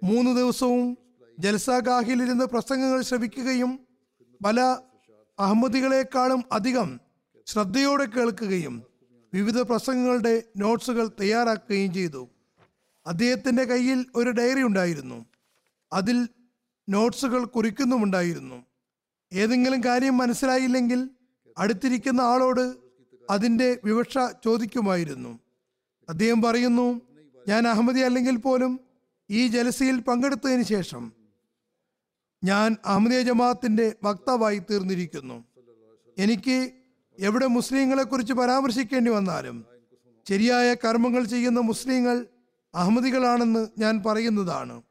[0.03, 0.99] മൂന്ന് ദിവസവും
[1.39, 3.81] ജൽസാഗാഹിലിരുന്ന് പ്രസംഗങ്ങൾ ശ്രവിക്കുകയും
[4.45, 4.61] പല
[5.39, 7.01] അഹമ്മദികളെക്കാളും അധികം
[7.47, 8.83] ശ്രദ്ധയോടെ കേൾക്കുകയും
[9.35, 12.29] വിവിധ പ്രസംഗങ്ങളുടെ നോട്ട്സുകൾ തയ്യാറാക്കുകയും ചെയ്തു.
[13.07, 15.25] അദ്ദേഹത്തിന്റെ കയ്യിൽ ഒരു ഡയറി ഉണ്ടായിരുന്നു.
[15.93, 16.29] അതിൽ
[16.89, 18.65] നോട്ട്സുകൾ കുറിക്കുന്നുമുണ്ടായിരുന്നു.
[19.33, 21.11] ഏതെങ്കിലും കാര്യം മനസ്സിലായില്ലെങ്കിൽ
[21.59, 22.77] അടുത്തിരിക്കുന്ന ആളോട്
[23.31, 25.39] അതിന്റെ വിവക്ഷ ചോദിക്കുമായിരുന്നു.
[26.09, 27.01] അദ്ദേഹം പറയുന്നു
[27.49, 28.81] ഞാൻ അഹമ്മദി അല്ലെങ്കിൽ പോലും
[29.31, 31.13] ഈ ജലസയിൽ പങ്കെടുത്തതിന് ശേഷം
[32.45, 35.45] ഞാൻ അഹമ്മദിയ ജമാഅത്തിന്റെ വക്താവായി തീർന്നിരിക്കുന്നു.
[36.19, 36.71] എനിക്ക്
[37.19, 39.67] എവിടെ മുസ്ലിങ്ങളെ കുറിച്ച് പരാമർശിക്കേണ്ടി വന്നാലും
[40.29, 42.27] ശരിയായ കർമ്മങ്ങൾ ചെയ്യുന്ന മുസ്ലിങ്ങൾ
[42.75, 44.83] അഹമ്മദികളാണെന്ന് ഞാൻ പറയുന്നതാണ്.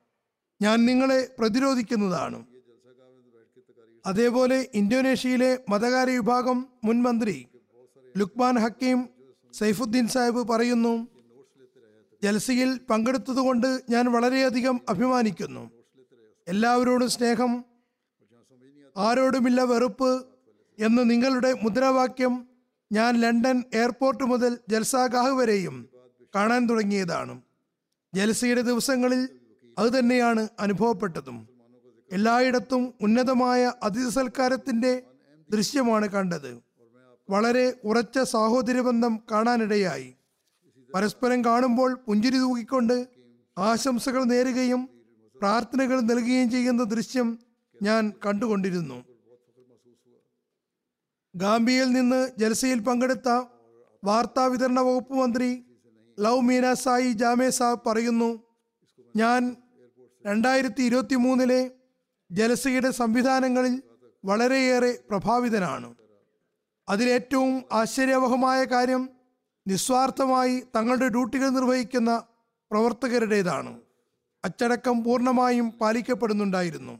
[0.62, 2.56] ഞാൻ നിങ്ങളെ പ്രതിരോധിക്കുന്നതാണ്.
[4.07, 7.37] അതേപോലെ ഇന്തോനേഷ്യയിലെ മതകാര്യ വിഭാഗം മുൻ മന്ത്രി
[8.17, 8.99] ലുക്മാൻ ഹക്കീം
[9.53, 10.93] സൈഫുദ്ദീൻ സാഹിബ് പറയുന്നു
[12.23, 15.63] ജൽസയിൽ പങ്കെടുത്തതുകൊണ്ട് ഞാൻ വളരെയധികം അഭിമാനിക്കുന്നു.
[16.47, 17.51] എല്ലാവരോടും സ്നേഹം
[18.95, 20.11] ആരോടുമില്ല വെറുപ്പ്
[20.79, 22.33] എന്ന് നിങ്ങളുടെ മുദ്രാവാക്യം
[22.91, 25.89] ഞാൻ ലണ്ടൻ എയർപോർട്ട് മുതൽ ജൽസാഗാഹ് വരെയും
[26.35, 27.41] കാണാൻ തുടങ്ങിയതാണ്.
[28.13, 29.21] ജൽസയുടെ ദിവസങ്ങളിൽ
[29.77, 31.56] അതുതന്നെയാണ് അനുഭവപ്പെട്ടതും.
[32.11, 35.03] എല്ലായിടത്തും ഉന്നതമായ അതിഥി സൽക്കാരത്തിന്റെ
[35.49, 36.61] ദൃശ്യമാണ് കണ്ടത്.
[37.29, 40.15] വളരെ ഉറച്ച സാഹോദര്യബന്ധം കാണാനിടയായി.
[40.95, 43.07] പരസ്പരം കാണുമ്പോൾ പുഞ്ചിരി തൂക്കിക്കൊണ്ട്
[43.57, 44.89] ആശംസകൾ നേരുകയും
[45.41, 47.39] പ്രാർത്ഥനകൾ നൽകുകയും ചെയ്യുന്ന ദൃശ്യം
[47.83, 49.05] ഞാൻ കണ്ടുകൊണ്ടിരുന്നു.
[51.35, 53.29] ഗാംബിയയിൽ നിന്ന് ജലസയിൽ പങ്കെടുത്ത
[54.03, 55.63] വാർത്താ വിതരണ വകുപ്പ് മന്ത്രി
[56.19, 58.43] ലവ് മീന സായി ജാമേ സാബ് പറയുന്നു
[59.15, 59.55] ഞാൻ
[60.25, 61.71] രണ്ടായിരത്തി ഇരുപത്തി മൂന്നിലെ
[62.31, 63.81] ജലസയുടെ സംവിധാനങ്ങളിൽ
[64.25, 65.95] വളരെയേറെ പ്രഭാവിതനാണ്.
[66.89, 69.09] അതിലേറ്റവും ആശ്ചര്യവഹമായ കാര്യം
[69.67, 72.23] നിസ്വാർത്ഥമായി തങ്ങളുടെ ഡ്യൂട്ടികൾ നിർവഹിക്കുന്ന
[72.71, 73.79] പ്രവർത്തകരുടേതാണ്.
[74.45, 76.99] അച്ചടക്കം പൂർണമായും പാലിക്കപ്പെടുന്നുണ്ടായിരുന്നു.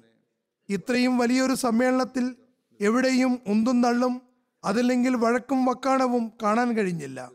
[0.69, 2.35] ഇത്രയും വലിയൊരു സമ്മേളനത്തിൽ
[2.81, 4.21] എവിടെയും ഉന്തും തള്ളും
[4.63, 7.31] അതല്ലെങ്കിൽ വഴക്കും വക്കാണവും കാണാൻ കഴിഞ്ഞില്ല.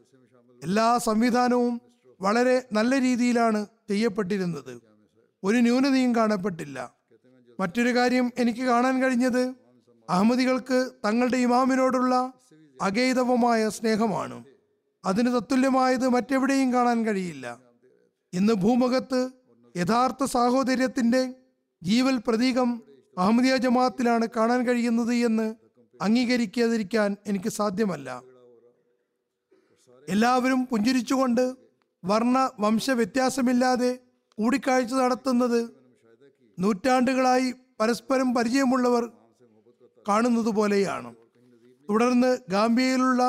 [0.62, 1.80] എല്ലാ സംവിധാനവും
[2.20, 4.80] വളരെ നല്ല രീതിയിലാണ് ചെയ്യപ്പെട്ടിരുന്നത്.
[5.44, 7.01] ഒരു ന്യൂനതയും കാണപ്പെട്ടില്ല.
[7.62, 9.42] മറ്റൊരു കാര്യം എനിക്ക് കാണാൻ കഴിഞ്ഞത്
[10.10, 12.14] അഹമ്മദികൾക്ക് തങ്ങളുടെ ഇമാമിനോടുള്ള
[12.82, 14.44] അഗൈതവമായ സ്നേഹമാണ്.
[15.04, 17.46] അതിന് തത്തുല്യമായത് മറ്റെവിടെയും കാണാൻ കഴിയില്ല.
[18.32, 19.30] ഇന്ന് ഭൂമുഖത്ത്
[19.76, 21.22] യഥാർത്ഥ സാഹോദര്യത്തിന്റെ
[21.82, 22.82] ജീവൽ പ്രതീകം
[23.18, 25.54] അഹമ്മദിയ ജമാഅത്തിലാണ് കാണാൻ കഴിയുന്നത് എന്ന്
[26.02, 28.22] അംഗീകരിക്കാതിരിക്കാൻ എനിക്ക് സാധ്യമല്ല.
[30.08, 31.44] എല്ലാവരും പുഞ്ചിരിച്ചുകൊണ്ട്
[32.04, 33.98] വർണ വംശ വ്യത്യാസമില്ലാതെ
[34.38, 35.81] കൂടിക്കാഴ്ച നടത്തുന്നത്
[36.62, 37.48] നൂറ്റാണ്ടുകളായി
[37.80, 39.04] പരസ്പരം പരിചയമുള്ളവർ
[40.08, 41.10] കാണുന്നത് പോലെയാണ്
[41.88, 43.22] തുടർന്ന് ഗാംബിയയിലുള്ള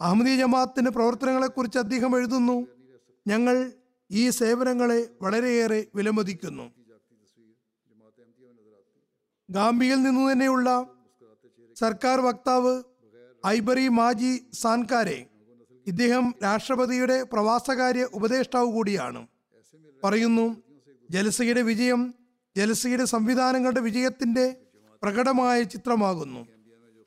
[0.00, 2.56] അഹമ്മദി ജമാഅത്തിന്റെ പ്രവർത്തനങ്ങളെക്കുറിച്ച് അദ്ദേഹം എഴുതുന്നു
[3.26, 3.56] ഞങ്ങൾ
[4.10, 6.66] ഈ സേവനങ്ങളെ വളരെയേറെ വിലമതിക്കുന്നു.
[9.50, 10.68] ഗാംബിയിൽ നിന്നു തന്നെയുള്ള
[11.76, 12.74] സർക്കാർ വക്താവ്
[13.46, 15.18] ഐബറി മാജി സാൻകാരെ
[15.86, 19.20] ഇദ്ദേഹം രാഷ്ട്രപതിയുടെ പ്രവാസകാര്യ ഉപദേഷ്ടാവ് കൂടിയാണ്.
[20.04, 20.46] പറയുന്നു
[21.10, 22.00] ജലസയുടെ വിജയം
[22.56, 24.56] ജലസയുടെ സംവിധാനങ്ങളുടെ വിജയത്തിന്റെ
[25.02, 26.46] പ്രകടമായ ചിത്രമാകുന്നു.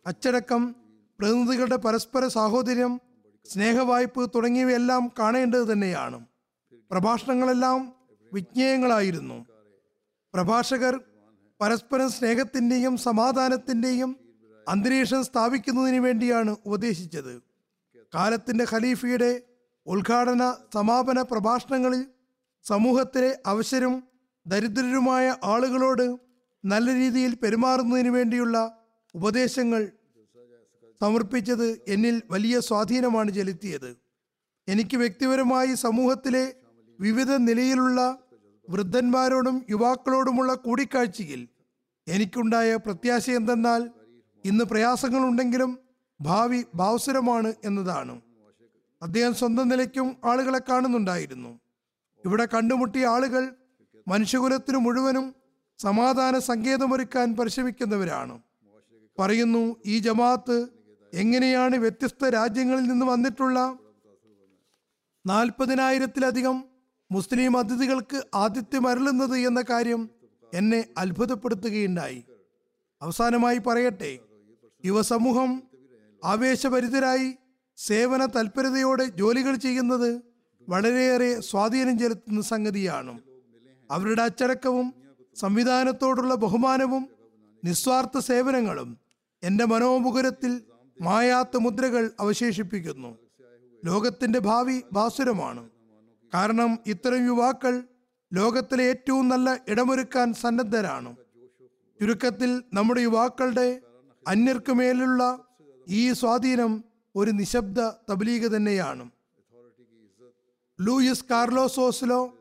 [0.07, 0.75] അച്ചടക്കം
[1.19, 3.01] പ്രതിനിധികളുടെ പരസ്പര സാഹോദര്യം
[3.45, 6.25] സ്നേഹവായ്പ് തുടങ്ങിയവയെല്ലാം കാണേണ്ടത് തന്നെയാണ്.
[6.91, 7.93] പ്രഭാഷണങ്ങളെല്ലാം
[8.33, 9.45] വിജ്ഞേയങ്ങളായിരുന്നു.
[10.33, 10.99] പ്രഭാഷകർ
[11.62, 14.19] പരസ്പരം സ്നേഹത്തിന്റെയും സമാധാനത്തിന്റെയും
[14.67, 17.41] അന്തരീക്ഷം സ്ഥാപിക്കുന്നതിന് വേണ്ടിയാണ് ഉപദേശിച്ചത്.
[18.15, 19.41] കാലത്തിന്റെ ഖലീഫയുടെ
[19.85, 22.05] ഉദ്ഘാടന സമാപന പ്രഭാഷണങ്ങളിൽ
[22.63, 24.09] സമൂഹത്തിലെ അവശരും
[24.51, 26.19] ദരിദ്രരുമായ ആളുകളോട്
[26.65, 28.57] നല്ല രീതിയിൽ പെരുമാറുന്നതിന് വേണ്ടിയുള്ള
[29.15, 29.81] ഉപദേശങ്ങൾ
[31.01, 33.89] സമർപ്പിച്ചത് എന്നിൽ വലിയ സ്വാധീനമാണ് ചെലുത്തിയത്.
[34.67, 36.55] എനിക്ക് വ്യക്തിപരമായി സമൂഹത്തിലെ
[36.99, 38.17] വിവിധ നിലയിലുള്ള
[38.69, 41.47] വൃദ്ധന്മാരോടും യുവാക്കളോടുമുള്ള കൂടിക്കാഴ്ചയിൽ
[42.07, 43.89] എനിക്കുണ്ടായ പ്രത്യാശ എന്തെന്നാൽ
[44.45, 45.79] ഇന്ന് പ്രയാസങ്ങളുണ്ടെങ്കിലും
[46.21, 48.21] ഭാവി ഭാവസരമാണ് എന്നതാണ്.
[49.01, 51.51] അദ്ദേഹം സ്വന്തം നിലയ്ക്കും ആളുകളെ കാണുന്നുണ്ടായിരുന്നു.
[52.25, 53.43] ഇവിടെ കണ്ടുമുട്ടിയ ആളുകൾ
[54.10, 55.36] മനുഷ്യകുലത്തിനു മുഴുവനും
[55.80, 58.41] സമാധാന സങ്കേതമൊരുക്കാൻ പരിശ്രമിക്കുന്നവരാണ്.
[59.19, 60.67] പറയുന്നു ഈ ജമാഅത്ത്
[61.13, 63.78] എങ്ങനെയാണ് വ്യത്യസ്ത രാജ്യങ്ങളിൽ നിന്ന് വന്നിട്ടുള്ള?
[65.26, 66.63] നാൽപ്പതിനായിരത്തിലധികം
[67.12, 70.10] മുസ്ലിം അതിഥികൾക്ക് ആതിഥ്യം അരുളുന്നത് എന്ന കാര്യം
[70.54, 72.24] എന്നെ അത്ഭുതപ്പെടുത്തുകയുണ്ടായി.
[73.02, 74.19] അവസാനമായി പറയട്ടെ
[74.86, 75.63] യുവസമൂഹം
[76.24, 77.38] ആവേശഭരിതരായി
[77.78, 80.22] സേവന തൽപരതയോടെ ജോലികൾ ചെയ്യുന്നത്
[80.69, 83.28] വളരെയേറെ സ്വാധീനം ചെലുത്തുന്ന സംഗതിയാണ്.
[83.91, 84.93] അവരുടെ അച്ചടക്കവും
[85.36, 87.10] സംവിധാനത്തോടുള്ള ബഹുമാനവും
[87.63, 88.97] നിസ്വാർത്ഥ സേവനങ്ങളും
[89.43, 90.62] എന്റെ മനോമുഖുരത്തിൽ
[91.02, 93.17] മായാത്ത മുദ്രകൾ അവശേഷിപ്പിക്കുന്നു.
[93.86, 95.69] ലോകത്തിന്റെ ഭാവി ഭാസുരമാണ്
[96.34, 97.84] കാരണം ഇത്തരം യുവാക്കൾ
[98.34, 101.15] ലോകത്തിലെ ഏറ്റവും നല്ല ഇടമൊരുക്കാൻ സന്നദ്ധരാണ്.
[101.99, 103.82] ചുരുക്കത്തിൽ നമ്മുടെ യുവാക്കളുടെ
[104.28, 105.39] അന്യർക്ക് മേലുള്ള
[105.88, 106.84] ഈ സ്വാധീനം
[107.15, 109.10] ഒരു നിശബ്ദ തബ്ലീഗ് തന്നെയാണ്.
[110.82, 112.34] ലൂയിസ് കാർലോസ് ഓസ്ലോ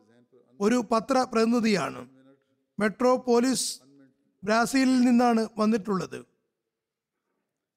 [0.60, 2.08] ഒരു പത്രപ്രതിനിധിയാണ്.
[2.78, 3.80] മെട്രോ പോലീസ്
[4.44, 6.26] ബ്രാസീലിൽ നിന്നാണ് വന്നിട്ടുള്ളത്.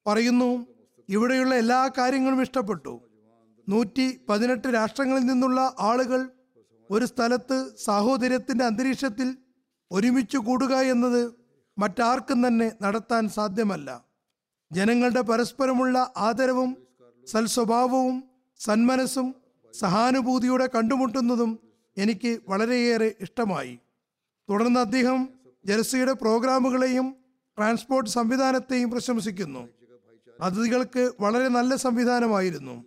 [0.08, 0.67] പറയുന്നു
[1.10, 3.02] ഇവിടെയുള്ള എല്ലാ കാര്യങ്ങളും ഇഷ്ടപ്പെട്ടു.
[3.70, 6.30] നൂറ്റി പതിനെട്ട് രാഷ്ട്രങ്ങളിൽ നിന്നുള്ള ആളുകൾ
[6.89, 9.38] ഒരു സ്ഥലത്ത് സാഹോദര്യത്തിന്റെ അന്തരീക്ഷത്തിൽ
[9.91, 11.34] ഒരുമിച്ച് കൂടുക എന്നത്
[11.78, 14.06] മറ്റാർക്കും തന്നെ നടത്താൻ സാധ്യമല്ല.
[14.72, 16.78] ജനങ്ങളുടെ പരസ്പരമുള്ള ആദരവും
[17.26, 18.24] സൽസ്വഭാവവും
[18.60, 19.36] സന്മനസ്സും
[19.74, 23.80] സഹാനുഭൂതിയോടെ കണ്ടുമുട്ടുന്നതും എനിക്ക് വളരെയേറെ ഇഷ്ടമായി.
[24.50, 25.30] തുടർന്ന് അദ്ദേഹം
[25.66, 27.16] ജലസയുടെ പ്രോഗ്രാമുകളെയും
[27.58, 29.70] ട്രാൻസ്പോർട്ട് സംവിധാനത്തെയും പ്രശംസിക്കുന്നു.
[30.42, 32.86] അതിഥികൾക്ക് വളരെ നല്ല സംവിധാനമായിരുന്നു.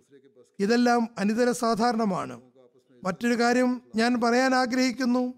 [0.59, 2.41] ഇതെല്ലാം അനിതര സാധാരണമാണ്.
[3.03, 5.33] മറ്റൊരു കാര്യം ഞാൻ പറയാൻ ആഗ്രഹിക്കുന്നു.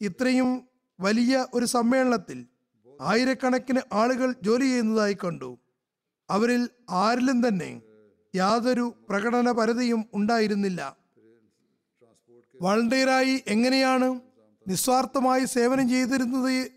[0.00, 0.68] ഇത്രയും
[1.00, 2.46] വലിയ ഒരു സമ്മേളനത്തിൽ
[3.00, 5.58] ആയിരക്കണക്കിന് ആളുകൾ ജോലി ചെയ്യുന്നതായി കണ്ടു.
[6.30, 7.82] അവരിൽ ആരിലും തന്നെ
[8.34, 10.99] യാതൊരു പ്രകടന പരതിയും ഉണ്ടായിരുന്നില്ല.
[12.60, 14.20] വളണ്ടിയറായി എങ്ങനെയാണ്
[14.68, 16.70] നിസ്വാർത്ഥമായി സേവനം ചെയ്തിരുന്നത്?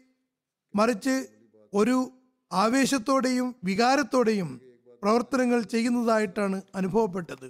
[0.76, 1.28] മറിച്ച്
[1.74, 2.12] ഒരു
[2.54, 4.62] ആവേശത്തോടെയും വികാരത്തോടെയും
[5.04, 7.48] പ്രവർത്തനങ്ങൾ ചെയ്യുന്നതായിട്ടാണ് അനുഭവപ്പെട്ടത്.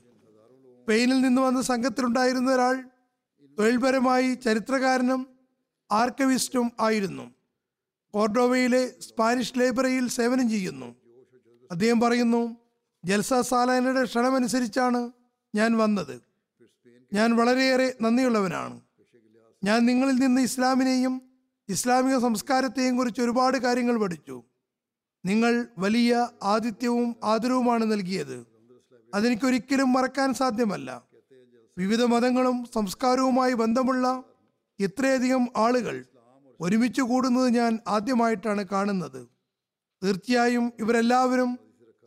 [0.81, 2.83] സ്പെയിനിൽ നിന്ന് വന്ന സംഘത്തിലുണ്ടായിരുന്ന ഒരാൾ
[3.59, 5.27] തൊഴിൽപരമായി ചരിത്രകാരനും
[5.91, 7.31] ആർക്കവിസ്റ്റും ആയിരുന്നു.
[8.13, 10.95] കോർഡോവയിലെ സ്പാനിഷ് ലൈബ്രറിയിൽ സേവനം ചെയ്യുന്നു.
[11.71, 12.57] അദ്ദേഹം പറയുന്നു
[13.05, 15.11] ജൽസ സാലാനയുടെ ക്ഷണമനുസരിച്ചാണ്
[15.55, 16.32] ഞാൻ വന്നത്.
[17.13, 18.81] ഞാൻ വളരെയേറെ നന്ദിയുള്ളവനാണ്.
[19.63, 21.21] ഞാൻ നിങ്ങളിൽ നിന്ന് ഇസ്ലാമിനെയും
[21.69, 24.43] ഇസ്ലാമിക സംസ്കാരത്തെയും കുറിച്ച് ഒരുപാട് കാര്യങ്ങൾ പഠിച്ചു.
[25.25, 28.47] നിങ്ങൾ വലിയ ആതിഥ്യവും ആദരവുമാണ് നൽകിയത്.
[29.13, 31.03] അതെനിക്കൊരിക്കലും മറക്കാൻ സാധ്യമല്ല.
[31.77, 34.23] വിവിധ മതങ്ങളും സംസ്കാരവുമായി ബന്ധമുള്ള
[34.79, 36.05] ഇത്രയധികം ആളുകൾ
[36.61, 39.27] ഒരുമിച്ച് കൂടുന്നത് ഞാൻ ആദ്യമായിട്ടാണ് കാണുന്നത്.
[40.03, 41.59] തീർച്ചയായും ഇവരെല്ലാവരും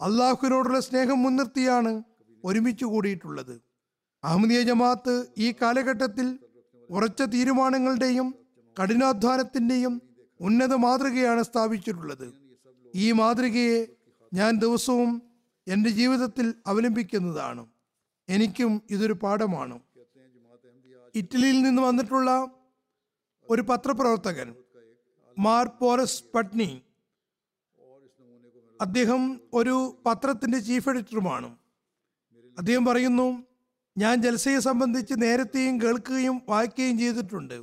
[0.02, 2.02] അള്ളാഹുവിനോടുള്ള സ്നേഹം മുൻനിർത്തിയാണ്
[2.44, 3.65] ഒരുമിച്ച് കൂടിയിട്ടുള്ളത്.
[4.26, 6.38] അഹമ്മദിയ ജമാഅത്ത് ഈ കാലഘട്ടത്തിൽ
[6.90, 8.34] ഉറച്ച തീരുമാനങ്ങളുടെയും
[8.82, 10.02] കഠിനാധ്വാനത്തിന്റെയും
[10.40, 12.34] ഉന്നത മാതൃകയാണ് സ്ഥാപിച്ചിട്ടുള്ളത്.
[12.94, 13.86] ഈ മാതൃകയെ
[14.34, 15.22] ഞാൻ ദിവസവും
[15.68, 17.66] എന്റെ ജീവിതത്തിൽ അവലംബിക്കുന്നതാണ്.
[18.28, 19.80] എനിക്കും ഇതൊരു പാഠമാണ്.
[21.14, 22.50] ഇറ്റലിയിൽ നിന്ന് വന്നിട്ടുള്ള
[23.50, 24.54] ഒരു പത്രപ്രവർത്തകൻ
[25.38, 26.82] മാർ പോറസ് പട്നി
[28.80, 31.56] അദ്ദേഹം ഒരു പത്രത്തിന്റെ ചീഫ് എഡിറ്ററുമാണ്.
[32.58, 33.45] അദ്ദേഹം പറയുന്നു
[33.98, 37.62] ഞാൻ ജൽസയെ സംബന്ധിച്ച് നേരത്തെയും കേൾക്കുകയും വായിക്കുകയും ചെയ്തിട്ടുണ്ട്.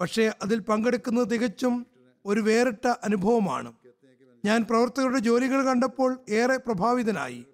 [0.00, 1.86] പക്ഷേ അതിൽ പങ്കെടുക്കുന്നത് തികച്ചും
[2.26, 3.72] ഒരു വേറിട്ട അനുഭവമാണ്.
[4.44, 7.44] ഞാൻ പ്രവർത്തകരുടെ ജോലികൾ കണ്ടപ്പോൾ ഏറെ പ്രഭാവിതനായി.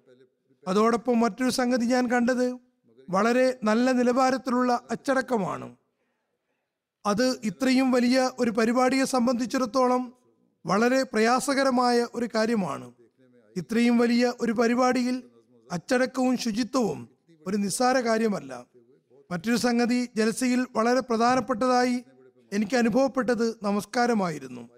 [0.67, 2.57] അതോടൊപ്പം മറ്റൊരു സംഗതി ഞാൻ കണ്ടത്
[3.09, 5.75] വളരെ നല്ല നിലവാരത്തിലുള്ള അച്ചടക്കമാണ്.
[7.05, 10.13] അത് ഇത്രയും വലിയ ഒരു പരിപാടിയെ സംബന്ധിച്ചിടത്തോളം
[10.65, 12.91] വളരെ പ്രയാസകരമായ ഒരു കാര്യമാണ്.
[13.57, 15.23] ഇത്രയും വലിയ ഒരു പരിപാടിയിൽ
[15.71, 17.18] അച്ചടക്കവും ശുചിത്വവും
[17.49, 18.65] ഒരു നിസ്സാര കാര്യമല്ല.
[19.31, 22.03] മറ്റൊരു സംഗതി ജലസയിൽ വളരെ പ്രധാനപ്പെട്ടതായി
[22.53, 24.69] എനിക്ക് അനുഭവപ്പെട്ടത് നമസ്കാരമായിരുന്നു.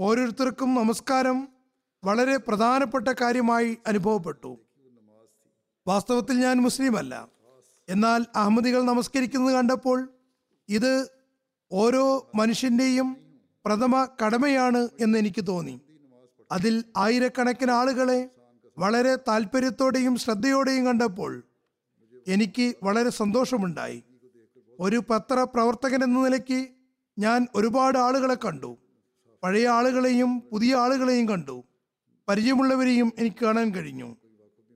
[0.00, 1.48] ഓരോരുത്തർക്കും നമസ്കാരം
[2.04, 4.58] വളരെ പ്രധാനപ്പെട്ട കാര്യമായി അനുഭവപ്പെട്ടു.
[5.86, 7.28] വാസ്തവത്തിൽ ഞാൻ മുസ്ലിം അല്ല
[7.88, 10.12] എന്നാൽ അഹമ്മദികൾ നമസ്കരിക്കുന്നത് കണ്ടപ്പോൾ
[10.68, 11.08] ഇത്
[11.72, 13.16] ഓരോ മനുഷ്യന്റെയും
[13.64, 15.80] പ്രഥമ കടമയാണ് എന്ന് എനിക്ക് തോന്നി.
[16.52, 18.30] അതിൽ ആയിരക്കണക്കിന് ആളുകളെ
[18.78, 21.44] വളരെ താല്പര്യത്തോടെയും ശ്രദ്ധയോടെയും കണ്ടപ്പോൾ
[22.28, 24.02] എനിക്ക് വളരെ സന്തോഷമുണ്ടായി.
[24.80, 26.68] ഒരു പത്ര പ്രവർത്തകൻ എന്ന നിലയ്ക്ക്
[27.18, 28.78] ഞാൻ ഒരുപാട് ആളുകളെ കണ്ടു.
[29.42, 31.64] പഴയ ആളുകളെയും പുതിയ ആളുകളെയും കണ്ടു.
[32.28, 34.16] പരിചയമുള്ളവരെയും എനിക്ക് കാണാൻ കഴിഞ്ഞു.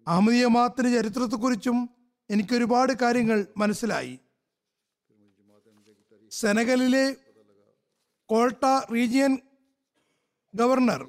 [0.08, 1.90] അഹമ്മദിയ മാത്തിന്റെ ചരിത്രത്തെക്കുറിച്ചും
[2.30, 4.18] എനിക്ക് ഒരുപാട് കാര്യങ്ങൾ മനസ്സിലായി.
[6.30, 7.16] സെനഗലിലെ
[8.26, 9.38] കോൾട്ട റീജിയൻ
[10.54, 11.08] ഗവർണർ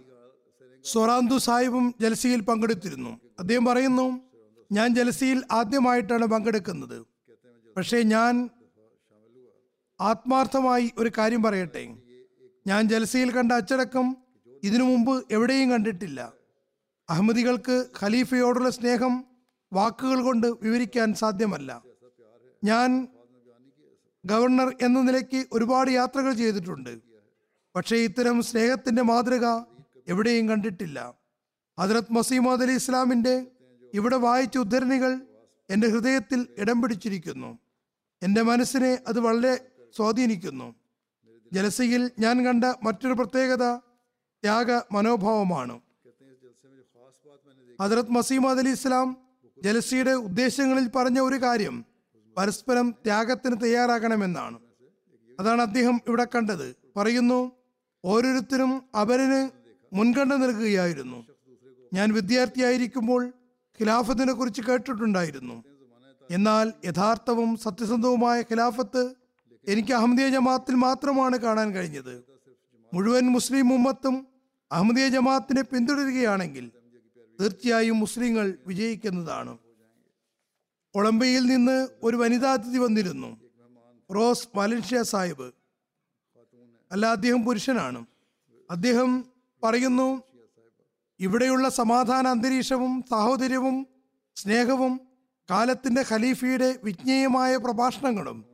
[0.84, 3.20] സൊറാന്തു സാഹിബും ജലസിയിൽ പങ്കെടുത്തിരുന്നു.
[3.40, 4.27] അദ്ദേഹം പറയുന്നു
[4.72, 7.06] ഞാൻ ജലസിയിൽ ആദ്യമായിട്ടാണ് പങ്കെടുക്കുന്നത്.
[7.78, 8.50] പക്ഷേ ഞാൻ
[10.02, 11.96] ആത്മാർത്ഥമായി ഒരു കാര്യം പറയട്ടെ.
[12.68, 14.18] ഞാൻ ജലസിയിൽ കണ്ട അച്ചടക്കം
[14.64, 16.34] ഇതിനു മുമ്പ് എവിടെയും കണ്ടിട്ടില്ല.
[17.10, 19.26] അഹമ്മദികൾക്ക് ഖലീഫയോടുള്ള സ്നേഹം
[19.74, 21.84] വാക്കുകൾ കൊണ്ട് വിവരിക്കാൻ സാധ്യമല്ല.
[22.64, 23.08] ഞാൻ
[24.26, 27.00] ഗവർണർ എന്ന നിലയ്ക്ക് ഒരുപാട് യാത്രകൾ ചെയ്തിട്ടുണ്ട്.
[27.76, 29.46] പക്ഷേ ഇത്തരം സ്നേഹത്തിന്റെ മാതൃക
[30.08, 31.14] എവിടെയും കണ്ടിട്ടില്ല.
[31.80, 33.48] ഹജറത് മസീമദ് അലി ഇസ്ലാമിന്റെ
[33.94, 35.22] ഇവിടെ വായിച്ച ഉദ്ധരണികൾ
[35.70, 37.60] എന്റെ ഹൃദയത്തിൽ ഇടം പിടിച്ചിരിക്കുന്നു.
[38.24, 40.76] എന്റെ മനസ്സിനെ അത് വളരെ സ്വാധീനിക്കുന്നു.
[41.54, 43.78] ജലസയിൽ ഞാൻ കണ്ട മറ്റൊരു പ്രത്യേകത
[44.44, 45.80] ത്യാഗ മനോഭാവമാണ്.
[47.82, 49.18] ഹജറത് മസീമദ് അലി ഇസ്ലാം
[49.64, 51.86] ജലസിയുടെ ഉദ്ദേശങ്ങളിൽ പറഞ്ഞ ഒരു കാര്യം
[52.38, 54.60] പരസ്പരം ത്യാഗത്തിന് തയ്യാറാകണമെന്നാണ്.
[55.40, 56.76] അതാണ് അദ്ദേഹം ഇവിടെ കണ്ടത്.
[56.98, 57.52] പറയുന്നു
[58.06, 59.50] ഓരോരുത്തരും അവരന്
[59.96, 61.26] മുൻഗണന നൽകുകയായിരുന്നു.
[61.94, 63.34] ഞാൻ വിദ്യാർത്ഥിയായിരിക്കുമ്പോൾ
[63.82, 65.64] ഖിലാഫത്തിനെ കുറിച്ച് കേട്ടിട്ടുണ്ടായിരുന്നു.
[66.32, 69.16] എന്നാൽ യഥാർത്ഥവും സത്യസന്ധവുമായ ഖിലാഫത്ത്
[69.68, 72.24] എനിക്ക് അഹമ്മദിയ ജമാഅത്തിൽ മാത്രമാണ് കാണാൻ കഴിഞ്ഞത്.
[72.94, 74.28] മുഴുവൻ മുസ്ലിം ഉമ്മത്തും
[74.72, 76.72] അഹമ്മദിയ ജമാഅത്തിനെ പിന്തുടരുകയാണെങ്കിൽ
[77.42, 79.58] തീർച്ചയായും മുസ്ലിങ്ങൾ വിജയിക്കുന്നതാണ്.
[80.94, 83.40] കൊളംബിയയിൽ നിന്ന് ഒരു വനിതാ അതിഥി വന്നിരുന്നു.
[84.16, 85.52] Rose Valencia Sahib.
[86.92, 88.06] അല്ല അദ്ദേഹം പുരുഷനാണ്.
[88.72, 89.26] അദ്ദേഹം
[89.64, 90.24] പറയുന്നു
[91.20, 93.88] ഇവിടെയുള്ള സമാധാന അന്തരീക്ഷവും സാഹോദര്യവും
[94.36, 95.02] സ്നേഹവും
[95.50, 98.46] കാലത്തിന്റെ ഖലീഫയുടെ വിജ്ഞേയമായ പ്രഭാഷണങ്ങളും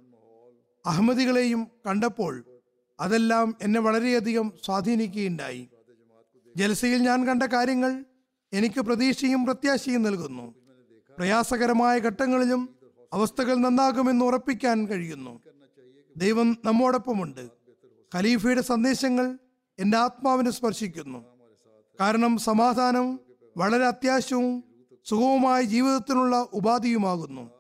[0.86, 2.46] അഹമ്മദികളെയും കണ്ടപ്പോൾ
[3.00, 5.70] അതെല്ലാം എന്നെ വളരെയധികം സ്വാധീനിക്കുകയുണ്ടായി.
[6.58, 8.06] ജലസയിൽ ഞാൻ കണ്ട കാര്യങ്ങൾ
[8.54, 10.56] എനിക്ക് പ്രതീക്ഷയും പ്രത്യാശയും നൽകുന്നു.
[11.18, 12.76] പ്രയാസകരമായ ഘട്ടങ്ങളിലും
[13.14, 15.42] അവസ്ഥകൾ നന്നാകുമെന്ന് ഉറപ്പിക്കാൻ കഴിയുന്നു.
[16.18, 17.50] ദൈവം നമ്മോടൊപ്പമുണ്ട്.
[18.16, 19.38] ഖലീഫയുടെ സന്ദേശങ്ങൾ
[19.80, 21.33] എന്റെ ആത്മാവിനെ സ്പർശിക്കുന്നു.
[22.00, 23.20] കാരണം സമാധാനം
[23.58, 24.64] വളരെ അത്യാവശ്യവും
[25.06, 27.52] സുഖവുമായ ജീവിതത്തിനുള്ള ഉപാധിയുമാകുന്നു.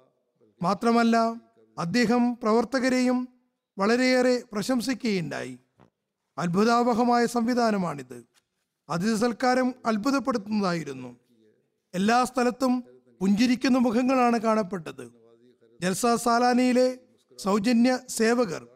[0.61, 1.17] മാത്രമല്ല
[1.79, 3.27] അദ്ദേഹം പ്രവർത്തകരെയും
[3.77, 5.59] വളരെയേറെ പ്രശംസിക്കുകയുണ്ടായി.
[6.37, 8.25] അത്ഭുതാവഹമായ സംവിധാനമാണിത്.
[8.89, 11.15] അതിഥി സൽക്കാരം അത്ഭുതപ്പെടുത്തുന്നതായിരുന്നു.
[11.93, 12.83] എല്ലാ സ്ഥലത്തും
[13.21, 15.13] പുഞ്ചിരിക്കുന്ന മുഖങ്ങളാണ് കാണപ്പെട്ടത്.
[15.81, 16.99] ജൽസ സാലാനിയിലെ
[17.37, 18.67] സൗജന്യ സേവകർ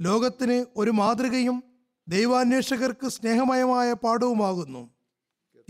[0.00, 1.62] ലോകത്തിന് ഒരു മാതൃകയും
[2.08, 4.95] ദൈവാന്വേഷകർക്ക് സ്നേഹമയമായ പാഠവുമാകുന്നു.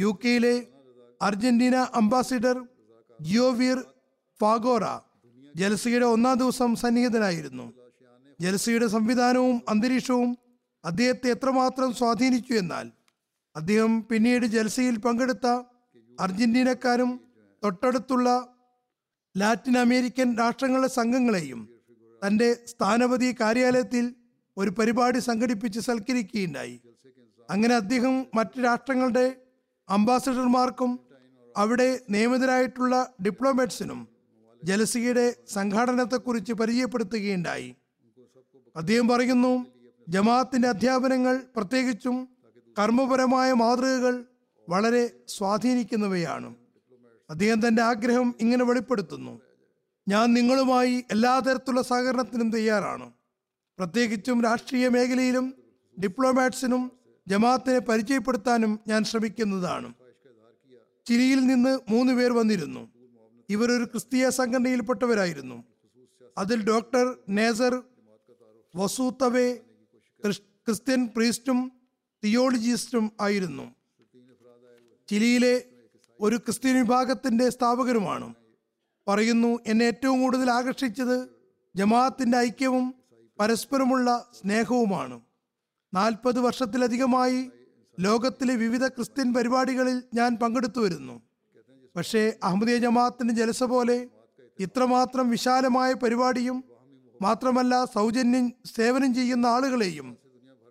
[0.01, 0.67] യു കെയിലെ
[1.23, 2.67] അർജന്റീന അംബാസിഡർ
[3.21, 3.85] ജിയോവീർ
[4.41, 4.85] ഫാഗോറ
[5.57, 7.73] ജലസയുടെ ഒന്നാം ദിവസം സന്നിഹിതനായിരുന്നു.
[8.41, 10.39] ജലസയുടെ സംവിധാനവും അന്തരീക്ഷവും
[10.85, 12.93] അദ്ദേഹത്തെ എത്രമാത്രം സ്വാധീനിച്ചു എന്നാൽ
[13.57, 15.47] അദ്ദേഹം പിന്നീട് ജൽസയിൽ പങ്കെടുത്ത
[16.21, 17.21] അർജന്റീനക്കാരും
[17.65, 18.29] തൊട്ടടുത്തുള്ള
[19.37, 21.69] ലാറ്റിൻ അമേരിക്കൻ രാഷ്ട്രങ്ങളുടെ സംഘങ്ങളെയും
[22.27, 24.15] തന്റെ സ്ഥാനപതി കാര്യാലയത്തിൽ
[24.57, 26.81] ഒരു പരിപാടി സംഘടിപ്പിച്ച് സൽക്കരിക്കുകയുണ്ടായി.
[27.51, 29.27] അങ്ങനെ അദ്ദേഹം മറ്റ് രാഷ്ട്രങ്ങളുടെ
[29.89, 31.01] അംബാസഡർമാർക്കും
[31.57, 34.09] അവിടെ നിയമിതരായിട്ടുള്ള ഡിപ്ലോമാറ്റ്സിനും
[34.65, 37.77] ജലസിയുടെ സംഘാടനത്തെക്കുറിച്ച് പരിചയപ്പെടുത്തുകയുണ്ടായി.
[38.77, 39.67] അദ്ദേഹം പറയുന്നു
[40.09, 42.29] ജമാഅത്തിന്റെ അധ്യാപനങ്ങൾ പ്രത്യേകിച്ചും
[42.79, 44.25] കർമ്മപരമായ മാതൃകകൾ
[44.69, 46.55] വളരെ സ്വാധീനിക്കുന്നവയാണ്.
[47.31, 49.41] അദ്ദേഹം തന്റെ ആഗ്രഹം ഇങ്ങനെ വെളിപ്പെടുത്തുന്നു
[50.09, 53.13] ഞാൻ നിങ്ങളുമായി എല്ലാ തരത്തിലുള്ള സഹകരണത്തിനും തയ്യാറാണ്.
[53.79, 55.55] പ്രത്യേകിച്ചും രാഷ്ട്രീയ മേഖലയിലും
[56.03, 56.93] ഡിപ്ലോമാറ്റ്സിനും
[57.29, 59.95] ജമാഅത്തിനെ പരിചയപ്പെടുത്താനും ഞാൻ ശ്രമിക്കുന്നതാണ്.
[61.07, 62.89] ചിലിയിൽ നിന്ന് മൂന്ന് പേർ വന്നിരുന്നു.
[63.51, 65.65] ഇവർ ഒരു ക്രിസ്തീയ സംഘടനയിൽപ്പെട്ടവരായിരുന്നു.
[66.39, 67.83] അതിൽ ഡോക്ടർ നേസർ
[68.77, 69.61] വസൂത്തവെ
[70.25, 71.73] ക്രിസ്ത്യൻ പ്രീസ്റ്റും
[72.25, 73.75] തിയോളജിസ്റ്റും ആയിരുന്നു.
[75.09, 75.65] ചിലിയിലെ
[76.21, 78.35] ഒരു ക്രിസ്ത്യൻ വിഭാഗത്തിന്റെ സ്ഥാപകരുമാണ്.
[79.09, 81.29] പറയുന്നു എന്നെ ഏറ്റവും കൂടുതൽ ആകർഷിച്ചത്
[81.77, 82.95] ജമാഅത്തിന്റെ ഐക്യവും
[83.41, 85.21] പരസ്പരമുള്ള സ്നേഹവുമാണ്.
[85.95, 87.51] നാൽപ്പത് വർഷത്തിലധികമായി
[88.01, 91.23] ലോകത്തിലെ വിവിധ ക്രിസ്ത്യൻ പരിപാടികളിൽ ഞാൻ പങ്കെടുത്തു വരുന്നു.
[91.97, 94.09] പക്ഷേ അഹമ്മദിയ ജമാഅത്തിന്റെ ജലസ പോലെ
[94.61, 96.65] ഇത്രമാത്രം വിശാലമായ പരിപാടിയും
[97.23, 100.17] മാത്രമല്ല സൗജന്യം സേവനം ചെയ്യുന്ന ആളുകളെയും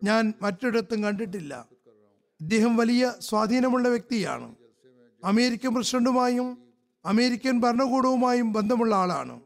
[0.03, 1.67] ഞാൻ മറ്റൊരിടത്തും കണ്ടിട്ടില്ല.
[2.41, 4.55] ഇദ്ദേഹം വലിയ സ്വാധീനമുള്ള വ്യക്തിയാണ്.
[5.23, 6.57] അമേരിക്കൻ പ്രസിഡന്റുമായും
[7.05, 9.39] അമേരിക്കൻ ഭരണകൂടവുമായും ബന്ധമുള്ള ആളാണ്.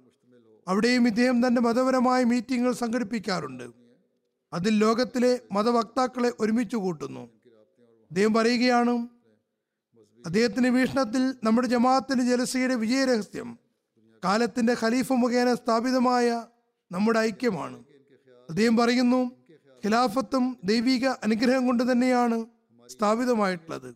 [0.67, 3.88] അവിടെയും ഇദ്ദേഹം തന്റെ മതപരമായ മീറ്റിങ്ങുകൾ സംഘടിപ്പിക്കാറുണ്ട്.
[4.53, 7.23] അതിൽ ലോകത്തിലെ മതവക്താക്കളെ ഒരുമിച്ച് കൂട്ടുന്നു.
[8.11, 9.07] അദ്ദേഹം പറയുകയാണ്
[10.25, 13.57] അദ്ദേഹത്തിന്റെ വീക്ഷണത്തിൽ നമ്മുടെ ജമാഅത്തിന്റെ ജലസയുടെ വിജയരഹസ്യം
[14.25, 16.45] കാലത്തിന്റെ ഖലീഫ മുഖേന സ്ഥാപിതമായ
[16.91, 17.77] നമ്മുടെ ഐക്യമാണ്.
[18.49, 19.31] അദ്ദേഹം പറയുന്നു
[19.85, 22.45] ഖിലാഫത്തും ദൈവിക അനുഗ്രഹം കൊണ്ട് തന്നെയാണ്
[22.87, 23.89] സ്ഥാപിതമായിട്ടുള്ളത്.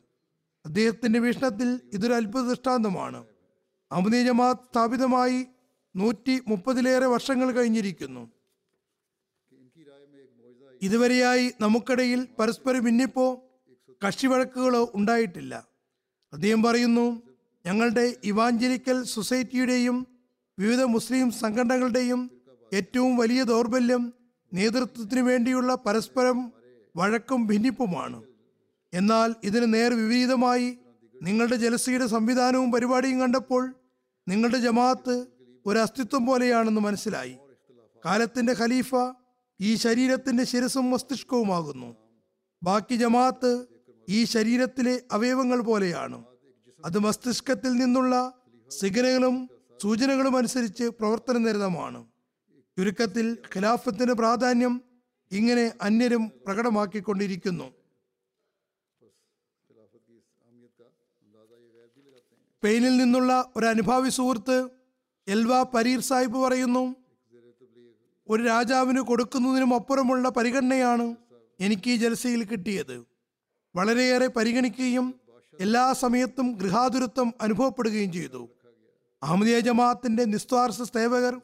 [0.66, 3.26] അദ്ദേഹത്തിന്റെ വീക്ഷണത്തിൽ ഇതൊരു അത്ഭുത ദൃഷ്ടാന്തമാണ്.
[3.92, 5.46] അമുദീ ജമാഅത്ത് സ്ഥാപിതമായി
[5.96, 8.30] നൂറ്റി മുപ്പതിലേറെ വർഷങ്ങൾ കഴിഞ്ഞിരിക്കുന്നു.
[10.86, 13.26] ഇതുവരെയായി നമുക്കിടയിൽ പരസ്പരം ഭിന്നിപ്പോ
[14.06, 15.54] കക്ഷിവഴക്കുകളോ ഉണ്ടായിട്ടില്ല.
[16.34, 17.06] അദ്ദേഹം പറയുന്നു
[17.66, 19.98] ഞങ്ങളുടെ ഇവാഞ്ചലിക്കൽ സൊസൈറ്റിയുടെയും
[20.60, 22.22] വിവിധ മുസ്ലിം സംഘടനകളുടെയും
[22.74, 24.14] ഏറ്റവും വലിയ ദൗർബല്യം
[24.54, 26.40] നേതൃത്വത്തിന് വേണ്ടിയുള്ള പരസ്പരം
[26.96, 28.20] വഴക്കും ഭിന്നിപ്പുമാണ്.
[28.94, 30.78] എന്നാൽ ഇതിന് നേർ വിപരീതമായി
[31.22, 33.64] നിങ്ങളുടെ ജലസിയുടെ സംവിധാനവും പരിപാടിയും കണ്ടപ്പോൾ
[34.28, 35.16] നിങ്ങളുടെ ജമാഅത്ത്
[35.66, 37.36] ഒരു അസ്തിത്വം പോലെയാണെന്ന് മനസ്സിലായി.
[38.06, 38.96] കാലത്തിന്റെ ഖലീഫ
[39.62, 41.96] ഈ ശരീരത്തിന്റെ ശിരസും മസ്തിഷ്കവുമാകുന്നു.
[42.64, 43.68] ബാക്കി ജമാഅത്ത്
[44.10, 46.26] ഈ ശരീരത്തിലെ അവയവങ്ങൾ പോലെയാണ്.
[46.86, 48.42] അത് മസ്തിഷ്കത്തിൽ നിന്നുള്ള
[48.72, 49.50] സിഗ്നലുകളും
[49.82, 52.08] സൂചനകളും അനുസരിച്ച് പ്രവർത്തന നിരതമാണ്
[52.78, 54.82] ചുരുക്കത്തിൽ ഖിലാഫത്തിന്റെ പ്രാധാന്യം
[55.32, 57.74] ഇങ്ങനെ അന്യരും പ്രകടമാക്കിക്കൊണ്ടിരിക്കുന്നു.
[62.56, 64.70] സ്പെയിനിൽ നിന്നുള്ള ഒരു അനുഭാവി സുഹൃത്ത്
[65.28, 67.03] എൽവ പരീർ സാഹിബ് പറയുന്നു
[68.30, 71.16] ഒരു രാജാവിന് കൊടുക്കുന്നതിനും അപ്പുറമുള്ള പരിഗണനയാണ്
[71.60, 73.06] എനിക്ക് ഈ ജലസയിൽ കിട്ടിയത്.
[73.76, 75.14] വളരെയേറെ പരിഗണിക്കുകയും
[75.60, 78.50] എല്ലാ സമയത്തും ഗൃഹാതുരത്വം അനുഭവപ്പെടുകയും ചെയ്തു.
[79.24, 81.42] അഹമ്മദിയ ജമാഅത്തിന്റെ നിസ്വാർസ സേവകർ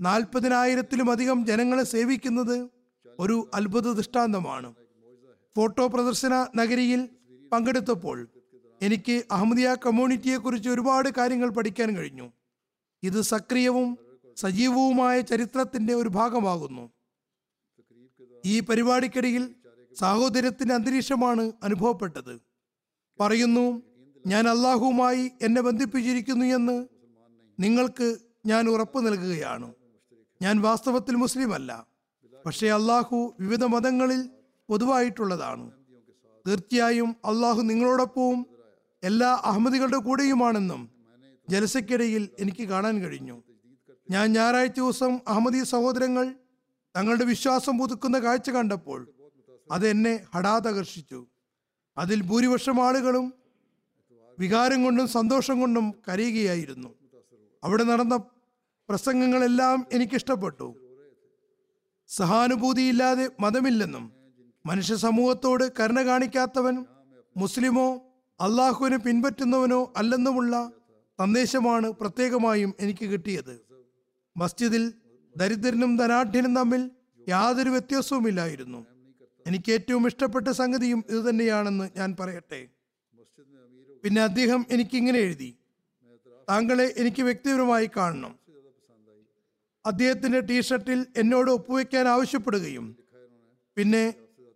[0.00, 2.68] നാൽപ്പതിനായിരത്തിലും അധികം ജനങ്ങളെ സേവിക്കുന്നത്
[3.20, 4.74] ഒരു അത്ഭുത ദൃഷ്ടാന്തമാണ്.
[5.56, 7.08] ഫോട്ടോ പ്രദർശന നഗരിയിൽ
[7.52, 8.28] പങ്കെടുത്തപ്പോൾ
[8.82, 12.32] എനിക്ക് അഹമ്മദിയ കമ്മ്യൂണിറ്റിയെ കുറിച്ച് ഒരുപാട് കാര്യങ്ങൾ പഠിക്കാൻ കഴിഞ്ഞു.
[13.02, 13.98] ഇത് സക്രിയവും
[14.36, 16.90] സജീവവുമായ ചരിത്രത്തിന്റെ ഒരു ഭാഗമാകുന്നു.
[18.46, 19.54] ഈ പരിപാടിക്കിടയിൽ
[19.98, 22.40] സാഹോദര്യത്തിന്റെ അന്തരീക്ഷമാണ് അനുഭവപ്പെട്ടത്.
[23.20, 23.82] പറയുന്നു
[24.26, 26.86] ഞാൻ അള്ളാഹുവുമായി എന്നെ ബന്ധിപ്പിച്ചിരിക്കുന്നു എന്ന്
[27.60, 29.74] നിങ്ങൾക്ക് ഞാൻ ഉറപ്പ് നൽകുകയാണ്.
[30.42, 31.86] ഞാൻ വാസ്തവത്തിൽ മുസ്ലിം അല്ല
[32.46, 34.30] പക്ഷേ അള്ളാഹു വിവിധ മതങ്ങളിൽ
[34.68, 35.72] പൊതുവായിട്ടുള്ളതാണ്.
[36.48, 38.46] തീർച്ചയായും അള്ളാഹു നിങ്ങളോടൊപ്പവും
[39.02, 40.90] എല്ലാ അഹമ്മദികളുടെ കൂടെയുമാണെന്നും
[41.48, 43.42] ജലസയ്ക്കിടയിൽ എനിക്ക് കാണാൻ കഴിഞ്ഞു.
[44.10, 46.34] ഞാൻ ഞായറാഴ്ച ദിവസം അഹമ്മദി സഹോദരങ്ങൾ
[46.96, 49.12] തങ്ങളുടെ വിശ്വാസം പുതുക്കുന്ന കാഴ്ച കണ്ടപ്പോൾ
[49.70, 51.26] അത് എന്നെ ഹഠാതകർഷിച്ചു.
[51.98, 53.34] അതിൽ ഭൂരിപക്ഷം ആളുകളും
[54.38, 56.88] വികാരം കൊണ്ടും സന്തോഷം കൊണ്ടും കരയുകയായിരുന്നു.
[57.64, 58.16] അവിടെ നടന്ന
[58.88, 60.76] പ്രസംഗങ്ങളെല്ലാം എനിക്കിഷ്ടപ്പെട്ടു.
[62.08, 64.12] സഹാനുഭൂതിയില്ലാതെ മതമില്ലെന്നും
[64.66, 66.86] മനുഷ്യ സമൂഹത്തോട് കരുണ കാണിക്കാത്തവൻ
[67.36, 67.96] മുസ്ലിമോ
[68.40, 70.72] അള്ളാഹുവിനെ പിൻപറ്റുന്നവനോ അല്ലെന്നുമുള്ള
[71.18, 73.71] സന്ദേശമാണ് പ്രത്യേകമായും എനിക്ക് കിട്ടിയത്.
[74.36, 74.92] മസ്ജിദിൽ
[75.36, 76.90] ദരിദ്രനും ധനാഢ്യനും തമ്മിൽ
[77.28, 78.86] യാതൊരു വ്യത്യാസവുമില്ലായിരുന്നു.
[79.46, 82.68] എനിക്ക് ഏറ്റവും ഇഷ്ടപ്പെട്ട സംഗതിയും ഇതുതന്നെയാണെന്ന് ഞാൻ പറയട്ടെ.
[84.04, 85.58] പിന്നെ അദ്ദേഹം എനിക്ക് ഇങ്ങനെ എഴുതി.
[86.50, 88.38] താങ്കളെ എനിക്ക് വ്യക്തിപരമായി കാണണം.
[89.86, 92.96] അദ്ദേഹത്തിന്റെ ടീഷർട്ടിൽ എന്നോട് ഒപ്പുവെക്കാൻ ആവശ്യപ്പെടുകയും
[93.76, 94.14] പിന്നെ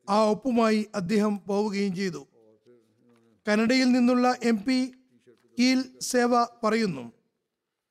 [0.08, 2.26] ആ ഒപ്പുമായി അദ്ദേഹം പോവുകയും ചെയ്തു.
[3.48, 4.92] കനഡയിൽ നിന്നുള്ള എം പി
[5.58, 7.12] കീൽ സേവ പറയുന്നു.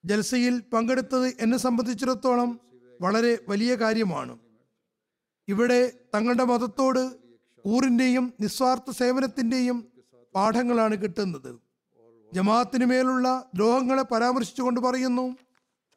[0.05, 2.59] ജൽസയിൽ പങ്കെടുത്തത് എന്നെ സംബന്ധിച്ചിടത്തോളം
[3.01, 4.39] വളരെ വലിയ കാര്യമാണ്.
[5.47, 7.15] ഇവിടെ തങ്ങളുടെ മതത്തോട്
[7.67, 9.87] ഊറിന്റെയും നിസ്വാർത്ഥ സേവനത്തിന്റെയും
[10.35, 11.59] പാഠങ്ങളാണ് കിട്ടുന്നത്.
[12.33, 15.37] ജമാഅത്തിന് മേലുള്ള ദ്രോഹങ്ങളെ പരാമർശിച്ചുകൊണ്ട് പറയുന്നു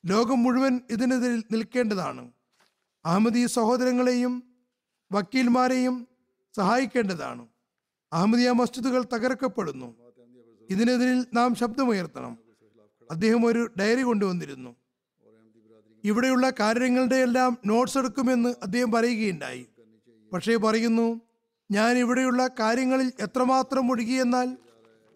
[0.07, 2.33] ലോകം മുഴുവൻ ഇതിനെതിരിൽ നിൽക്കേണ്ടതാണ്.
[3.05, 4.43] അഹമ്മദി സഹോദരങ്ങളെയും
[5.13, 6.09] വക്കീൽമാരെയും
[6.57, 7.47] സഹായിക്കേണ്ടതാണ്.
[8.13, 9.95] അഹമ്മദിയ മസ്ജിദുകൾ തകർക്കപ്പെടുന്നു.
[10.71, 12.48] ഇതിനെതിരിൽ നാം ശബ്ദമുയർത്തണം.
[13.11, 14.77] അദ്ദേഹം ഒരു ഡയറി കൊണ്ടുവന്നിരുന്നു.
[16.05, 19.67] ഇവിടെയുള്ള കാര്യങ്ങളുടെ എല്ലാം നോട്ട്സ് എടുക്കുമെന്ന് അദ്ദേഹം പറയുകയുണ്ടായി.
[20.33, 21.21] പക്ഷേ പറയുന്നു
[21.71, 24.57] ഞാൻ ഇവിടെയുള്ള കാര്യങ്ങളിൽ എത്രമാത്രം മുഴുകിയെന്നാൽ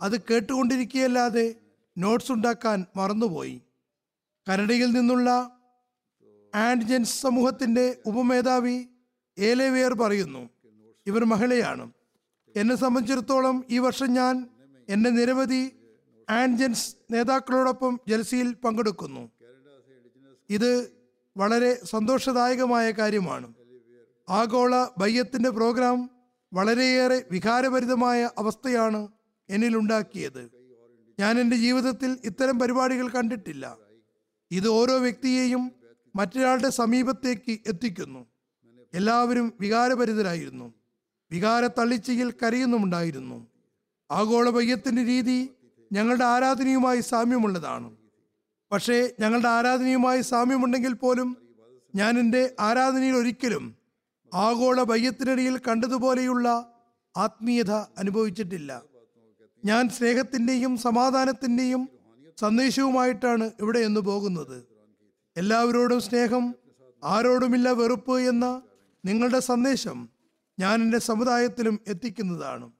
[0.02, 1.54] അത് കേട്ടുകൊണ്ടിരിക്കുകയല്ലാതെ
[1.98, 3.60] നോട്ട്സ് ഉണ്ടാക്കാൻ മറന്നുപോയി.
[4.48, 5.58] കനഡയിൽ നിന്നുള്ള
[6.54, 8.86] ആൻഡ്ജൻസ് സമൂഹത്തിന്റെ ഉപമേധാവി
[9.38, 10.50] ഏലേവിയർ പറയുന്നു
[11.06, 11.90] ഇവർ മഹിളയാണ്.
[12.56, 14.48] എന്നെ സംബന്ധിച്ചിടത്തോളം ഈ വർഷം ഞാൻ
[14.88, 15.72] എന്റെ നിരവധി
[16.32, 19.30] ആൻജൻസ് നേതാക്കളോടൊപ്പം ജൽസിയിൽ പങ്കെടുക്കുന്നു.
[20.50, 20.92] ഇത്
[21.36, 23.54] വളരെ സന്തോഷദായകമായ കാര്യമാണ്.
[24.28, 26.10] ആഗോള ബയ്യത്തിന്റെ പ്രോഗ്രാം
[26.52, 29.08] വളരെയേറെ വികാരഭരിതമായ അവസ്ഥയാണ്
[29.50, 30.50] എന്നിലുണ്ടാക്കിയത്.
[31.20, 33.76] ഞാൻ എന്റെ ജീവിതത്തിൽ ഇത്തരം പരിപാടികൾ കണ്ടിട്ടില്ല.
[34.50, 35.72] ഇത് ഓരോ വ്യക്തിയെയും
[36.16, 38.26] മറ്റൊരാളുടെ സമീപത്തേക്ക് എത്തിക്കുന്നു.
[38.94, 40.74] എല്ലാവരും വികാരഭരിതരായിരുന്നു.
[41.30, 43.46] വികാര തള്ളിച്ചയിൽ കരയുന്നുമുണ്ടായിരുന്നു.
[44.10, 45.50] ആഗോള ബയ്യത്തിന്റെ രീതി
[45.92, 47.96] ഞങ്ങളുടെ ആരാധനയുമായി സാമ്യമുള്ളതാണ്.
[48.72, 51.36] പക്ഷേ ഞങ്ങളുടെ ആരാധനയുമായി സാമ്യമുണ്ടെങ്കിൽ പോലും
[51.94, 53.76] ഞാൻ എന്റെ ആരാധനയിൽ ഒരിക്കലും
[54.34, 56.74] ആഗോള ബയ്യത്തിനിടയിൽ കണ്ടതുപോലെയുള്ള
[57.16, 58.82] ആത്മീയത അനുഭവിച്ചിട്ടില്ല.
[59.64, 61.88] ഞാൻ സ്നേഹത്തിന്റെയും സമാധാനത്തിന്റെയും
[62.40, 64.64] സന്ദേശവുമായിട്ടാണ് ഇവിടെ എന്ന് പോകുന്നത്.
[65.36, 66.54] എല്ലാവരോടും സ്നേഹം
[67.04, 68.62] ആരോടുമില്ല വെറുപ്പ് എന്ന
[69.04, 70.08] നിങ്ങളുടെ സന്ദേശം
[70.60, 72.72] ഞാൻ എന്റെ സമുദായത്തിലും എത്തിക്കുന്നതാണ്.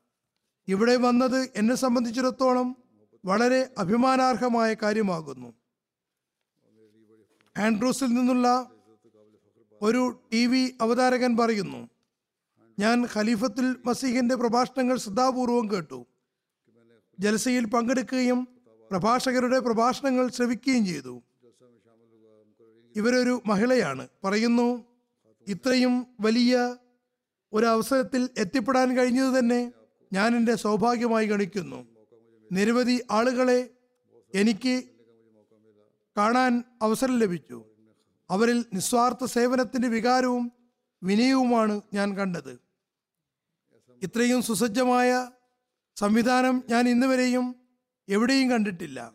[0.69, 2.82] ഇവിടെ വന്നത് എന്നെ സംബന്ധിച്ചിടത്തോളം
[3.25, 5.53] വളരെ അഭിമാനാർഹമായ കാര്യമാകുന്നു.
[7.59, 8.71] ആൻഡ്രൂസിൽ നിന്നുള്ള
[9.83, 11.89] ഒരു ടി വി അവതാരകൻ പറയുന്നു
[12.79, 16.07] ഞാൻ ഖലീഫത്തുൽ മസീഹിന്റെ പ്രഭാഷണങ്ങൾ ശ്രദ്ധാപൂർവം കേട്ടു.
[17.21, 18.49] ജലസയിൽ പങ്കെടുക്കുകയും
[18.91, 21.23] പ്രഭാഷകരുടെ പ്രഭാഷണങ്ങൾ ശ്രവിക്കുകയും ചെയ്തു.
[22.97, 24.09] ഇവരൊരു മഹിളയാണ്.
[24.25, 24.85] പറയുന്നു
[25.49, 26.77] ഇത്രയും വലിയ
[27.53, 29.73] ഒരു അവസരത്തിൽ എത്തിപ്പെടാൻ കഴിഞ്ഞത് തന്നെ
[30.13, 31.92] ഞാൻ എന്റെ സൗഭാഗ്യമായി ഗണിക്കുന്നു.
[32.53, 33.71] നിരവധി ആളുകളെ
[34.35, 34.85] എനിക്ക്
[36.17, 37.65] കാണാൻ അവസരം ലഭിച്ചു.
[38.31, 40.53] അവരിൽ നിസ്വാർത്ഥ സേവനത്തിന്റെ വികാരവും
[41.03, 42.59] വിനയവുമാണ് ഞാൻ കണ്ടത്.
[44.03, 45.31] ഇത്രയും സുസജ്ജമായ
[45.97, 47.57] സംവിധാനം ഞാൻ ഇന്നുവരെയും
[48.09, 49.13] എവിടെയും കണ്ടിട്ടില്ല.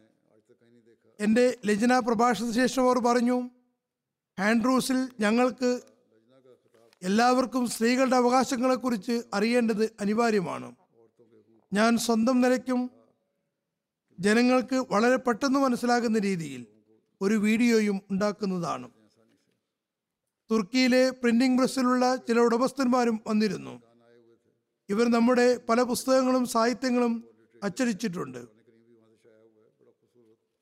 [1.19, 3.49] എന്റെ ലജന പ്രഭാഷണ ശേഷം അവർ പറഞ്ഞു
[4.39, 5.81] ആൻഡ്രൂസിൽ ഞങ്ങൾക്ക്
[7.03, 10.75] എല്ലാവർക്കും സ്ത്രീകളുടെ അവകാശങ്ങളെക്കുറിച്ച് അറിയേണ്ടത് അനിവാര്യമാണ്.
[11.73, 12.96] ഞാൻ സ്വന്തം നിലയ്ക്കും
[14.19, 16.67] ജനങ്ങൾക്ക് വളരെ പെട്ടെന്ന് മനസ്സിലാകുന്ന രീതിയിൽ
[17.21, 18.89] ഒരു വീഡിയോയും ഉണ്ടാക്കുന്നതാണ്.
[20.51, 23.81] തുർക്കിയിലെ പ്രിന്റിംഗ് പ്രസ്സിലുള്ള ചില ഉടമസ്ഥന്മാരും വന്നിരുന്നു.
[24.89, 27.23] ഇവർ നമ്മുടെ പല പുസ്തകങ്ങളും സാഹിത്യങ്ങളും
[27.63, 28.45] അച്ചടിച്ചിട്ടുണ്ട്.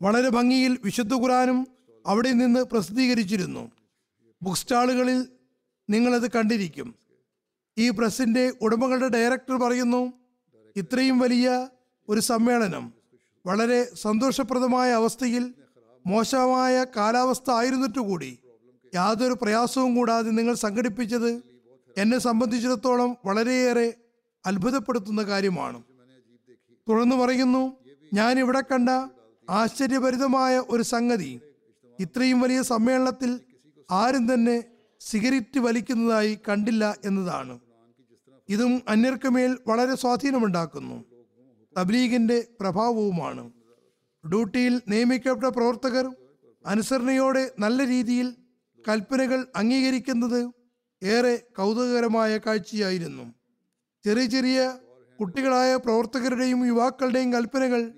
[0.02, 1.68] വളരെ ഭംഗിയിൽ വിശുദ്ധ ഖുറാനും
[2.08, 3.72] അവിടെ നിന്ന് പ്രസിദ്ധീകരിച്ചിരുന്നു.
[4.42, 5.28] ബുക്ക് സ്റ്റാളുകളിൽ
[5.90, 6.96] നിങ്ങളത് കണ്ടിരിക്കും.
[7.78, 10.14] ഈ പ്രസിന്റെ ഉടമകളുടെ ഡയറക്ടർ പറയുന്നു
[10.76, 11.70] ഇത്രയും വലിയ
[12.10, 13.05] ഒരു സമ്മേളനം
[13.46, 15.54] വളരെ സന്തോഷപ്രദമായ അവസ്ഥയിൽ
[16.08, 18.40] മോശമായ കാലാവസ്ഥ ആയിരുന്നിട്ട് കൂടി
[18.96, 21.42] യാതൊരു പ്രയാസവും കൂടാതെ നിങ്ങൾ സംഘടിപ്പിച്ചത്
[21.98, 23.94] എന്നെ സംബന്ധിച്ചിടത്തോളം വളരെയേറെ
[24.46, 25.84] അത്ഭുതപ്പെടുത്തുന്ന കാര്യമാണ്.
[26.90, 27.78] തുടർന്ന് പറയുന്നു
[28.14, 28.90] ഞാൻ ഇവിടെ കണ്ട
[29.50, 31.40] ആശ്ചര്യഭരിതമായ ഒരു സംഗതി.
[32.00, 33.40] ഇത്രയും വലിയ സമ്മേളനത്തിൽ
[33.92, 34.64] ആരും തന്നെ
[35.02, 37.60] സിഗരറ്റ് വലിക്കുന്നതായി കണ്ടില്ല എന്നതാണ്.
[38.50, 41.15] ഇതും അന്യർക്കുമേൽ വളരെ സ്വാധീനമുണ്ടാക്കുന്നു.
[41.78, 43.52] തബ്ലീഗിന്റെ പ്രഭാവവുമാണ്.
[44.30, 46.06] ഡ്യൂട്ടിയിൽ നിയമിക്കപ്പെട്ട പ്രവർത്തകർ
[46.66, 48.36] അനുസരണയോടെ നല്ല രീതിയിൽ
[48.88, 50.52] കൽപ്പനകൾ അംഗീകരിക്കുന്നത്
[51.04, 53.34] ഏറെ കൗതുകകരമായ കാഴ്ചയായിരുന്നു.
[54.06, 54.78] ചെറിയ ചെറിയ
[55.20, 57.92] കുട്ടികളായ പ്രവർത്തകരുടെയും യുവാക്കളുടെയും കൽപ്പനകൾ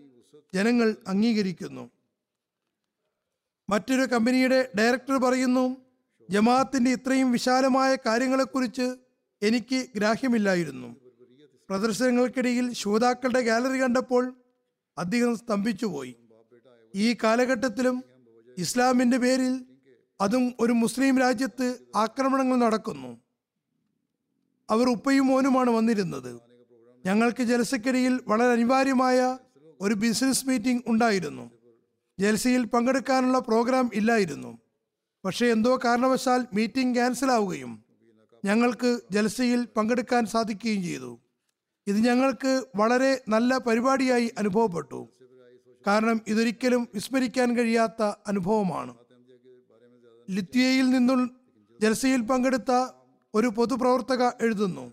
[0.54, 1.90] ജനങ്ങൾ അംഗീകരിക്കുന്നു.
[3.70, 5.78] മറ്റൊരു കമ്പനിയുടെ ഡയറക്ടർ പറയുന്നു
[6.30, 8.96] ജമാഅത്തിന്റെ ഇത്രയും വിശാലമായ കാര്യങ്ങളെക്കുറിച്ച്
[9.42, 11.07] എനിക്ക് ഗ്രാഹ്യമില്ലായിരുന്നു.
[11.70, 14.34] പ്രദർശനങ്ങൾക്കിടയിൽ ശ്രോതാക്കളുടെ ഗാലറി കണ്ടപ്പോൾ
[14.98, 16.16] അദ്ദേഹം സ്തംഭിച്ചുപോയി.
[16.96, 18.04] ഈ കാലഘട്ടത്തിലും
[18.58, 19.66] ഇസ്ലാമിന്റെ പേരിൽ
[20.22, 23.22] അതും ഒരു മുസ്ലിം രാജ്യത്ത് ആക്രമണങ്ങൾ നടക്കുന്നു.
[24.70, 26.42] അവർ ഉപ്പയും മോനുമാണ് വന്നിരുന്നത്.
[27.06, 29.38] ഞങ്ങൾക്ക് ജലസക്കിടയിൽ വളരെ അനിവാര്യമായ
[29.82, 31.52] ഒരു ബിസിനസ് മീറ്റിംഗ് ഉണ്ടായിരുന്നു.
[32.20, 34.58] ജൽസയിൽ പങ്കെടുക്കാനുള്ള പ്രോഗ്രാം ഇല്ലായിരുന്നു.
[35.26, 37.84] പക്ഷേ എന്തോ കാരണവശാൽ മീറ്റിംഗ് ക്യാൻസൽ ആവുകയും
[38.46, 41.20] ഞങ്ങൾക്ക് ജൽസയിൽ പങ്കെടുക്കാൻ സാധിക്കുകയും ചെയ്തു.
[41.88, 45.00] ഇത് ഞങ്ങൾക്ക് വളരെ നല്ല പരിപാടിയായി അനുഭവപ്പെട്ടു.
[45.88, 48.94] കാരണം ഇതൊരിക്കലും വിസ്മരിക്കാൻ കഴിയാത്ത അനുഭവമാണ്.
[50.30, 51.20] ലിത്വയിൽ നിന്നും
[51.82, 52.72] ജൽസയിൽ പങ്കെടുത്ത
[53.34, 54.86] ഒരു പൊതുപ്രവർത്തക എഴുതുന്നു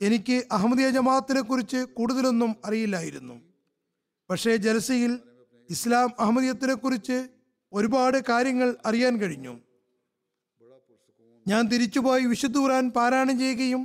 [0.00, 3.34] എനിക്ക് അഹമ്മദിയ ജമാഅത്തിനെ കുറിച്ച് കൂടുതലൊന്നും അറിയില്ലായിരുന്നു.
[4.30, 5.12] പക്ഷേ ജലസയിൽ
[5.70, 7.18] ഇസ്ലാം അഹമ്മദിയത്തിനെ കുറിച്ച്
[7.72, 9.54] ഒരുപാട് കാര്യങ്ങൾ അറിയാൻ കഴിഞ്ഞു.
[11.46, 13.82] ഞാൻ തിരിച്ചുപോയി വിശുദ്ധ ഖുർആൻ പാരായണം ചെയ്യുകയും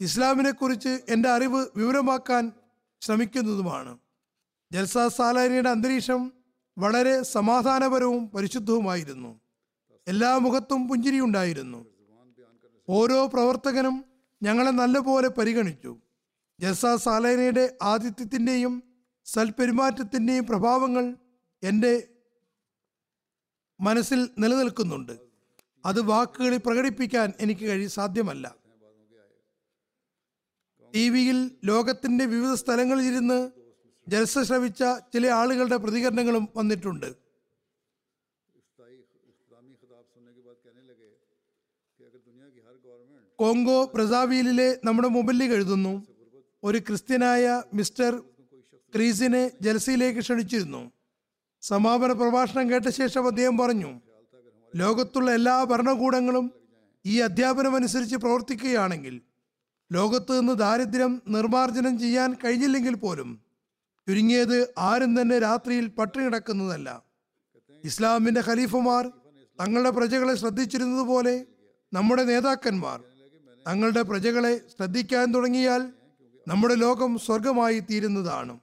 [0.00, 2.52] ഇസ്ലാമിനെ കുറിച്ച് എന്റെ അറിവ് വിവരമാക്കാൻ
[3.00, 3.98] ശ്രമിക്കുന്നതുമാണ്.
[4.72, 6.32] ജൽസ സാലാനിയുടെ അന്തരീക്ഷം
[6.78, 9.40] വളരെ സമാധാനപരവും പരിശുദ്ധവുമായിരുന്നു.
[10.08, 11.86] എല്ലാ മുഖത്തും പുഞ്ചിരിയുണ്ടായിരുന്നു.
[12.88, 14.04] ഓരോ പ്രവർത്തകനും
[14.42, 15.96] ഞങ്ങളെ നല്ലപോലെ പരിഗണിച്ചു.
[16.60, 18.82] ജൽസ സാലേനയുടെ ആതിഥ്യത്തിന്റെയും
[19.24, 21.16] സൽപെരുമാറ്റത്തിന്റെയും പ്രഭാവങ്ങൾ
[21.62, 22.08] എന്റെ
[23.80, 25.18] മനസ്സിൽ നിലനിൽക്കുന്നുണ്ട്.
[25.86, 28.59] അത് വാക്കുകളിൽ പ്രകടിപ്പിക്കാൻ എനിക്ക് കഴി സാധ്യമല്ല.
[30.94, 33.50] ടി വിയിൽ ലോകത്തിന്റെ വിവിധ സ്ഥലങ്ങളിൽ ഇരുന്ന്
[34.08, 34.82] ജൽസ ശ്രവിച്ച
[35.12, 37.10] ചില ആളുകളുടെ പ്രതികരണങ്ങളും വന്നിട്ടുണ്ട്.
[43.38, 46.06] കോങ്കോ ബ്രസാവീലിലെ നമ്മുടെ മൊബൈലിൽ എഴുതുന്നു.
[46.64, 48.22] ഒരു ക്രിസ്ത്യനായ മിസ്റ്റർ
[48.94, 50.92] ക്രീസിനെ ജൽസയിലേക്ക് ക്ഷണിച്ചിരുന്നു.
[51.62, 54.00] സമാപന പ്രഭാഷണം കേട്ട ശേഷം അദ്ദേഹം പറഞ്ഞു
[54.76, 56.46] ലോകത്തുള്ള എല്ലാ ഭരണകൂടങ്ങളും
[57.06, 59.14] ഈ അധ്യാപനം അനുസരിച്ച് പ്രവർത്തിക്കുകയാണെങ്കിൽ
[59.92, 63.40] ലോകത്ത് നിന്ന് ദാരിദ്ര്യം നിർമാർജനം ചെയ്യാൻ കഴിഞ്ഞില്ലെങ്കിൽ പോലും
[64.08, 67.02] ചുരുങ്ങിയത് ആരും തന്നെ രാത്രിയിൽ പട്ടിണി കിടക്കുന്നതല്ല
[67.84, 69.06] ഇസ്ലാമിന്റെ ഖലീഫുമാർ
[69.60, 71.46] തങ്ങളുടെ പ്രജകളെ ശ്രദ്ധിച്ചിരുന്നത് പോലെ
[71.92, 73.00] നമ്മുടെ നേതാക്കന്മാർ
[73.68, 75.92] തങ്ങളുടെ പ്രജകളെ ശ്രദ്ധിക്കാൻ തുടങ്ങിയാൽ
[76.48, 78.60] നമ്മുടെ ലോകം സ്വർഗമായി തീരുന്നതാണ്.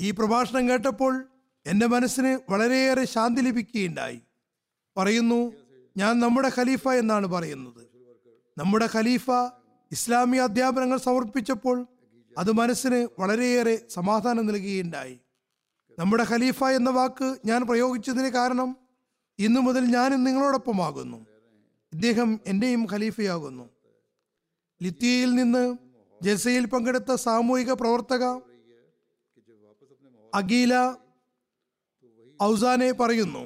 [0.00, 1.28] ഈ പ്രഭാഷണം കേട്ടപ്പോൾ
[1.66, 4.20] എന്റെ മനസ്സിന് വളരെയേറെ ശാന്തി ലഭിക്കുകയുണ്ടായി.
[4.96, 5.52] പറയുന്നു
[5.96, 7.87] ഞാൻ നമ്മുടെ ഖലീഫ എന്നാണ് പറയുന്നത്.
[8.58, 9.30] നമ്മുടെ ഖലീഫ
[9.92, 11.86] ഇസ്ലാമിക അധ്യാപനങ്ങൾ സമർപ്പിച്ചപ്പോൾ
[12.38, 15.20] അത് മനസ്സിന് വളരെയേറെ സമാധാനം നൽകുകയുണ്ടായി.
[15.98, 18.76] നമ്മുടെ ഖലീഫ എന്ന വാക്ക് ഞാൻ പ്രയോഗിച്ചതിന് കാരണം
[19.38, 21.26] ഇന്നു മുതൽ ഞാനും നിങ്ങളോടൊപ്പമാകുന്നു.
[21.92, 23.70] ഇദ്ദേഹം എന്റെയും ഖലീഫയാകുന്നു.
[24.82, 25.76] ലിത്തിയയിൽ നിന്ന്
[26.22, 28.24] ജസയിൽ പങ്കെടുത്ത സാമൂഹിക പ്രവർത്തക
[30.34, 30.74] അഗീല
[32.42, 33.42] ഔസാനെ പറയുന്നു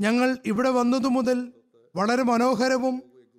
[0.00, 1.52] ഞങ്ങൾ ഇവിടെ വന്നതു മുതൽ
[1.94, 2.96] വളരെ മനോഹരവും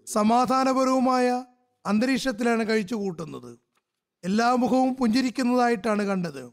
[0.08, 1.46] സമാധാനപരവുമായ
[1.86, 3.60] അന്തരീക്ഷത്തിലാണ് കഴിച്ചു കൂട്ടുന്നത്.
[4.24, 6.52] എല്ലാ മുഖവും പുഞ്ചിരിക്കുന്നതായിട്ടാണ് കണ്ടത്.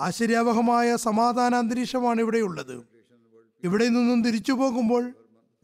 [0.00, 2.86] ആശ്ചര്യാവഹമായ സമാധാന അന്തരീക്ഷമാണ് ഇവിടെയുള്ളത്
[3.64, 5.14] ഇവിടെ നിന്നും തിരിച്ചു പോകുമ്പോൾ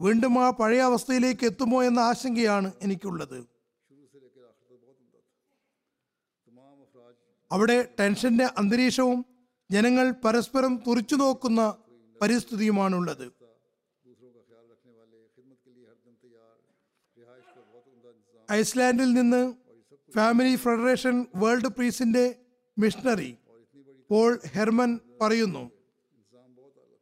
[0.01, 3.45] വീണ്ടും ആ പഴയ അവസ്ഥയിലേക്ക് എത്തുമോ എന്ന ആശങ്കയാണ് എനിക്കുള്ളത്.
[7.51, 9.25] അവിടെ ടെൻഷന്റെ അന്തരീക്ഷവും
[9.71, 11.75] ജനങ്ങൾ പരസ്പരം തുറിച്ചു നോക്കുന്ന
[12.21, 13.38] പരിസ്ഥിതിയുമാണുള്ളത്.
[18.51, 19.53] ഐസ്ലാൻഡിൽ നിന്ന്
[20.15, 22.35] ഫാമിലി ഫെഡറേഷൻ വേൾഡ് പീസിന്റെ
[22.77, 23.37] മിഷണറി
[24.09, 25.71] പോൾ ഹെർമൻ പറയുന്നു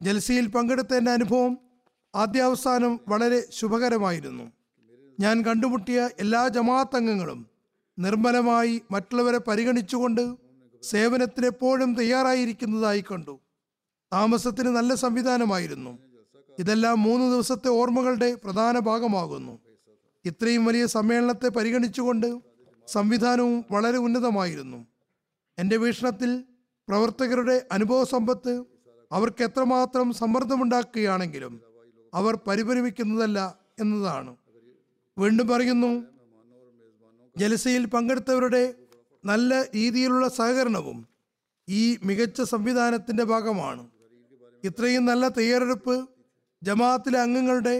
[0.01, 1.57] ജൽസിയിൽ പങ്കെടുത്ത എന്റെ അനുഭവം
[2.15, 4.51] ആദ്യാവസാനം വളരെ ശുഭകരമായിരുന്നു.
[5.19, 7.47] ഞാൻ കണ്ടുമുട്ടിയ എല്ലാ ജമാഅത്ത് അംഗങ്ങളും
[7.99, 10.35] നിർമ്മലമായി മറ്റുള്ളവരെ പരിഗണിച്ചുകൊണ്ട്
[10.83, 13.39] സേവനത്തിന് എപ്പോഴും തയ്യാറായിരിക്കുന്നതായി കണ്ടു.
[14.13, 15.97] താമസത്തിന് നല്ല സംവിധാനമായിരുന്നു.
[16.59, 19.59] ഇതെല്ലാം മൂന്ന് ദിവസത്തെ ഓർമ്മകളുടെ പ്രധാന ഭാഗമാകുന്നു.
[20.25, 22.27] ഇത്രയും വലിയ സമ്മേളനത്തെ പരിഗണിച്ചുകൊണ്ട്
[22.87, 24.87] സംവിധാനവും വളരെ ഉന്നതമായിരുന്നു.
[25.57, 26.43] എന്റെ വീക്ഷണത്തിൽ
[26.87, 28.53] പ്രവർത്തകരുടെ അനുഭവ സമ്പത്ത്
[29.11, 31.53] അവർക്ക് എത്രമാത്രം സമ്മർദ്ദമുണ്ടാക്കുകയാണെങ്കിലും
[32.13, 33.39] അവർ പരിപരിമിക്കുന്നതല്ല
[33.79, 34.35] എന്നതാണ്.
[35.17, 35.91] വീണ്ടും പറയുന്നു
[37.35, 38.73] ജലസയിൽ പങ്കെടുത്തവരുടെ
[39.25, 41.07] നല്ല രീതിയിലുള്ള സഹകരണവും
[41.69, 43.83] ഈ മികച്ച സംവിധാനത്തിന്റെ ഭാഗമാണ്.
[44.63, 45.95] ഇത്രയും നല്ല തയ്യാറെടുപ്പ്
[46.63, 47.77] ജമാഅത്തിലെ അംഗങ്ങളുടെ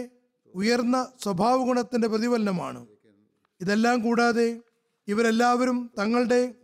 [0.54, 2.86] ഉയർന്ന സ്വഭാവ ഗുണത്തിന്റെ പ്രതിഫലനമാണ്.
[3.60, 4.60] ഇതെല്ലാം കൂടാതെ
[5.08, 6.54] ഇവരെല്ലാവരും തങ്ങളുടെ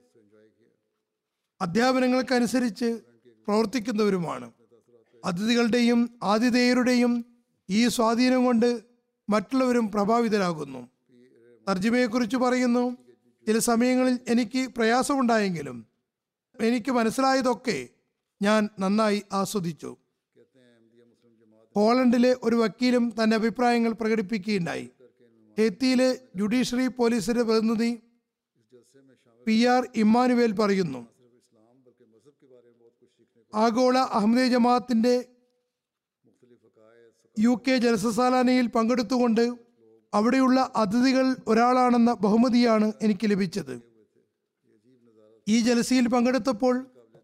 [1.61, 3.01] അധ്യാപനങ്ങൾക്കനുസരിച്ച്
[3.47, 4.53] പ്രവർത്തിക്കുന്നവരുമാണ്.
[5.25, 7.25] അതിഥികളുടെയും ആതിഥേയരുടെയും
[7.71, 8.83] ഈ സ്വാധീനം കൊണ്ട്
[9.29, 10.89] മറ്റുള്ളവരും പ്രഭാവിതരാകുന്നു.
[11.69, 12.97] തർജിമയെക്കുറിച്ച് പറയുന്നു
[13.47, 15.87] ചില സമയങ്ങളിൽ എനിക്ക് പ്രയാസമുണ്ടായെങ്കിലും
[16.61, 17.89] എനിക്ക് മനസ്സിലായതൊക്കെ
[18.43, 19.97] ഞാൻ നന്നായി ആസ്വദിച്ചു.
[21.77, 24.87] പോളണ്ടിലെ ഒരു വക്കീലും തന്റെ അഭിപ്രായങ്ങൾ പ്രകടിപ്പിക്കുകയുണ്ടായി.
[25.59, 27.91] ഹെത്തിയിലെ ജുഡീഷ്യറി പോലീസിന്റെ പ്രതിനിധി
[29.47, 31.01] പി ആർ ഇമ്മാനുവേൽ പറയുന്നു
[33.53, 35.15] ആഗോള അഹമ്മദീയ ജമാഅത്തിന്റെ
[37.37, 39.45] യു കെ ജലസസാലാനയിൽ പങ്കെടുത്തുകൊണ്ട്
[40.13, 43.75] അവിടെയുള്ള അതിഥികൾ ഒരാളാണെന്ന ബഹുമതിയാണ് എനിക്ക് ലഭിച്ചത്.
[45.47, 46.75] ഈ ജലസയിൽ പങ്കെടുത്തപ്പോൾ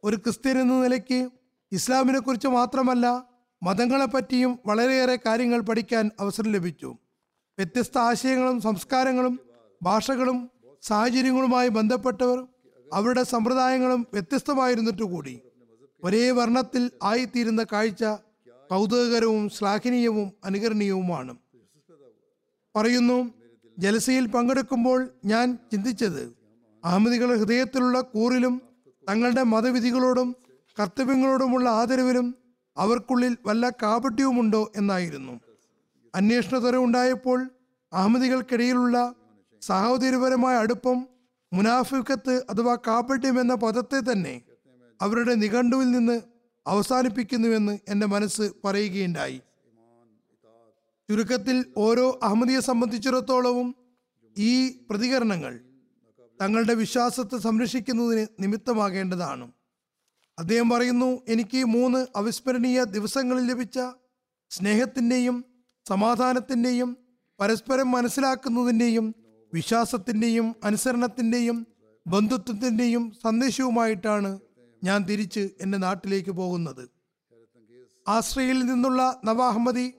[0.04, 1.20] ഒരു ക്രിസ്ത്യൻ എന്ന നിലയ്ക്ക്
[1.72, 3.06] ഇസ്ലാമിനെ കുറിച്ച് മാത്രമല്ല
[3.62, 6.96] മതങ്ങളെ പറ്റിയും വളരെയേറെ കാര്യങ്ങൾ പഠിക്കാൻ അവസരം ലഭിച്ചു.
[7.58, 9.40] വ്യത്യസ്ത ആശയങ്ങളും സംസ്കാരങ്ങളും
[9.82, 10.50] ഭാഷകളും
[10.82, 12.46] സാഹചര്യങ്ങളുമായി ബന്ധപ്പെട്ടവർ
[12.92, 15.40] അവരുടെ സമ്പ്രദായങ്ങളും വ്യത്യസ്തമായിരുന്നിട്ട് കൂടി
[16.04, 18.04] ഒരേ വർണത്തിൽ ആയിത്തീരുന്ന കാഴ്ച
[18.70, 21.36] കൗതുകകരവും ശ്ലാഘനീയവും അനുകരണീയവുമാണ്.
[22.76, 23.34] പറയുന്നു
[23.78, 26.34] ജലസയിൽ പങ്കെടുക്കുമ്പോൾ ഞാൻ ചിന്തിച്ചത്
[26.84, 28.62] അഹമ്മദികളുടെ ഹൃദയത്തിലുള്ള കൂറിലും
[29.08, 30.36] തങ്ങളുടെ മതവിധികളോടും
[30.80, 32.26] കർത്തവ്യങ്ങളോടുമുള്ള ആദരവിലും
[32.80, 35.32] അവർക്കുള്ളിൽ വല്ല കാപട്യവുമുണ്ടോ എന്നായിരുന്നു.
[36.14, 37.50] അന്വേഷണ അന്വേഷണതരം ഉണ്ടായപ്പോൾ
[37.92, 39.14] അഹമ്മദികൾക്കിടയിലുള്ള
[39.62, 41.08] സഹോദര്യപരമായ അടുപ്പം
[41.52, 44.42] മുനാഫിക്കത്ത് അഥവാ കാപട്യം എന്ന പദത്തെ തന്നെ
[45.00, 46.20] അവരുടെ നിഘണ്ടുവിൽ നിന്ന്
[46.66, 49.38] അവസാനിപ്പിക്കുന്നുവെന്ന് എന്റെ മനസ്സ് പറയുകയുണ്ടായി.
[51.08, 53.74] ചുരുക്കത്തിൽ ഓരോ അഹമ്മദിയെ സംബന്ധിച്ചിടത്തോളവും
[54.38, 54.52] ഈ
[54.90, 55.60] പ്രതികരണങ്ങൾ
[56.42, 59.52] തങ്ങളുടെ വിശ്വാസത്തെ സംരക്ഷിക്കുന്നതിന് നിമിത്തമാകേണ്ടതാണ്.
[60.40, 63.78] അദ്ദേഹം പറയുന്നു എനിക്ക് മൂന്ന് അവിസ്മരണീയ ദിവസങ്ങളിൽ ലഭിച്ച
[64.50, 65.44] സ്നേഹത്തിന്റെയും
[65.88, 66.96] സമാധാനത്തിന്റെയും
[67.40, 69.14] പരസ്പരം മനസ്സിലാക്കുന്നതിന്റെയും
[69.54, 71.66] വിശ്വാസത്തിന്റെയും അനുസരണത്തിന്റെയും
[72.06, 74.38] ബന്ധുത്വത്തിന്റെയും സന്ദേശവുമായിട്ടാണ്
[74.84, 76.90] ഞാൻ തിരിച്ച് എന്റെ നാട്ടിലേക്ക് പോകുന്നത്.
[78.08, 79.94] ആശ്രയിൽ നിന്നുള്ള നവാഹമ്മദി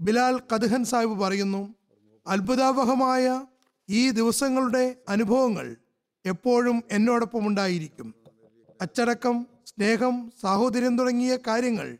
[0.00, 1.74] ബിലാൽ കദ്ഹൻ സാഹിബ് പറയുന്നു
[2.26, 3.46] അത്ഭുതാവഹമായ
[3.88, 5.76] ഈ ദിവസങ്ങളുടെ അനുഭവങ്ങൾ
[6.24, 8.14] എപ്പോഴും എന്നോടൊപ്പം ഉണ്ടായിരിക്കും.
[8.80, 9.46] അച്ചടക്കം
[9.78, 11.98] സ്നേഹം സാഹോദര്യം തുടങ്ങിയ കാര്യങ്ങൾ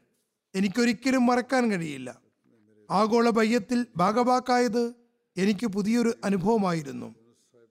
[0.55, 2.21] എനിക്കൊരിക്കലും മറക്കാൻ കഴിയില്ല.
[2.91, 4.95] ആഗോള ബയ്യത്തിൽ ഭാഗവാക്കായത്
[5.37, 7.15] എനിക്ക് പുതിയൊരു അനുഭവമായിരുന്നു.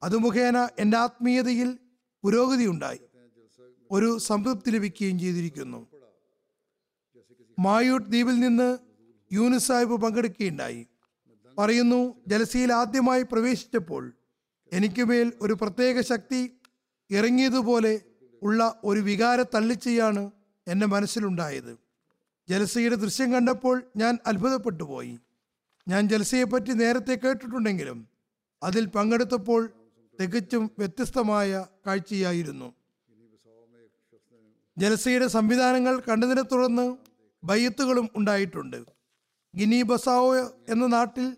[0.04, 1.78] അത് മുഖേന എന്റെ ആത്മീയതയിൽ
[2.24, 3.00] പുരോഗതിയുണ്ടായി.
[3.92, 5.88] ഒരു സംതൃപ്തി ലഭിക്കുകയും ചെയ്തിരിക്കുന്നു.
[7.60, 8.78] മായൂട്ട് ദ്വീപിൽ നിന്ന്
[9.34, 10.88] യൂനിസ് സാഹിബ് പങ്കെടുക്കുകയുണ്ടായി.
[11.58, 14.14] പറയുന്നു ജലസിയിൽ ആദ്യമായി പ്രവേശിച്ചപ്പോൾ
[14.74, 16.52] എനിക്ക് മേൽ ഒരു പ്രത്യേക ശക്തി
[17.10, 18.02] ഇറങ്ങിയതുപോലെ
[18.44, 20.32] ഉള്ള ഒരു വികാര തള്ളിച്ചയാണ്
[20.68, 21.78] എന്റെ മനസ്സിലുണ്ടായത്.
[22.50, 25.20] ജലസയുടെ ദൃശ്യം കണ്ടപ്പോൾ ഞാൻ അത്ഭുതപ്പെട്ടു പോയി
[25.88, 28.08] ഞാൻ ജലസയെപ്പറ്റി നേരത്തെ കേട്ടിട്ടുണ്ടെങ്കിലും
[28.64, 29.70] അതിൽ പങ്കെടുത്തപ്പോൾ
[30.22, 32.74] തികച്ചും വ്യത്യസ്തമായ കാഴ്ചയായിരുന്നു.
[34.78, 36.98] ജലസയുടെ സംവിധാനങ്ങൾ കണ്ടതിനെ തുടർന്ന്
[37.44, 38.84] ബയ്യത്തുകളും ഉണ്ടായിട്ടുണ്ട്.
[39.58, 40.36] ഗിനി ബസാവോ
[40.70, 41.36] എന്ന നാട്ടിൽ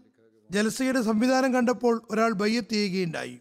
[0.52, 3.40] ജലസയുടെ സംവിധാനം കണ്ടപ്പോൾ ഒരാൾ ബയ്യത്ത് ചെയ്യുകയുണ്ടായി.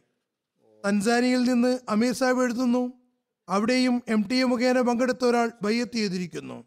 [0.86, 2.92] തൻസാനിയയിൽ നിന്ന് അമീർ സാഹിബ് എഴുതുന്നു
[3.48, 6.64] അവിടെയും എം ടി എ മുഖേന പങ്കെടുത്ത ഒരാൾ ബയ്യത്ത് ചെയ്തിരിക്കുന്നു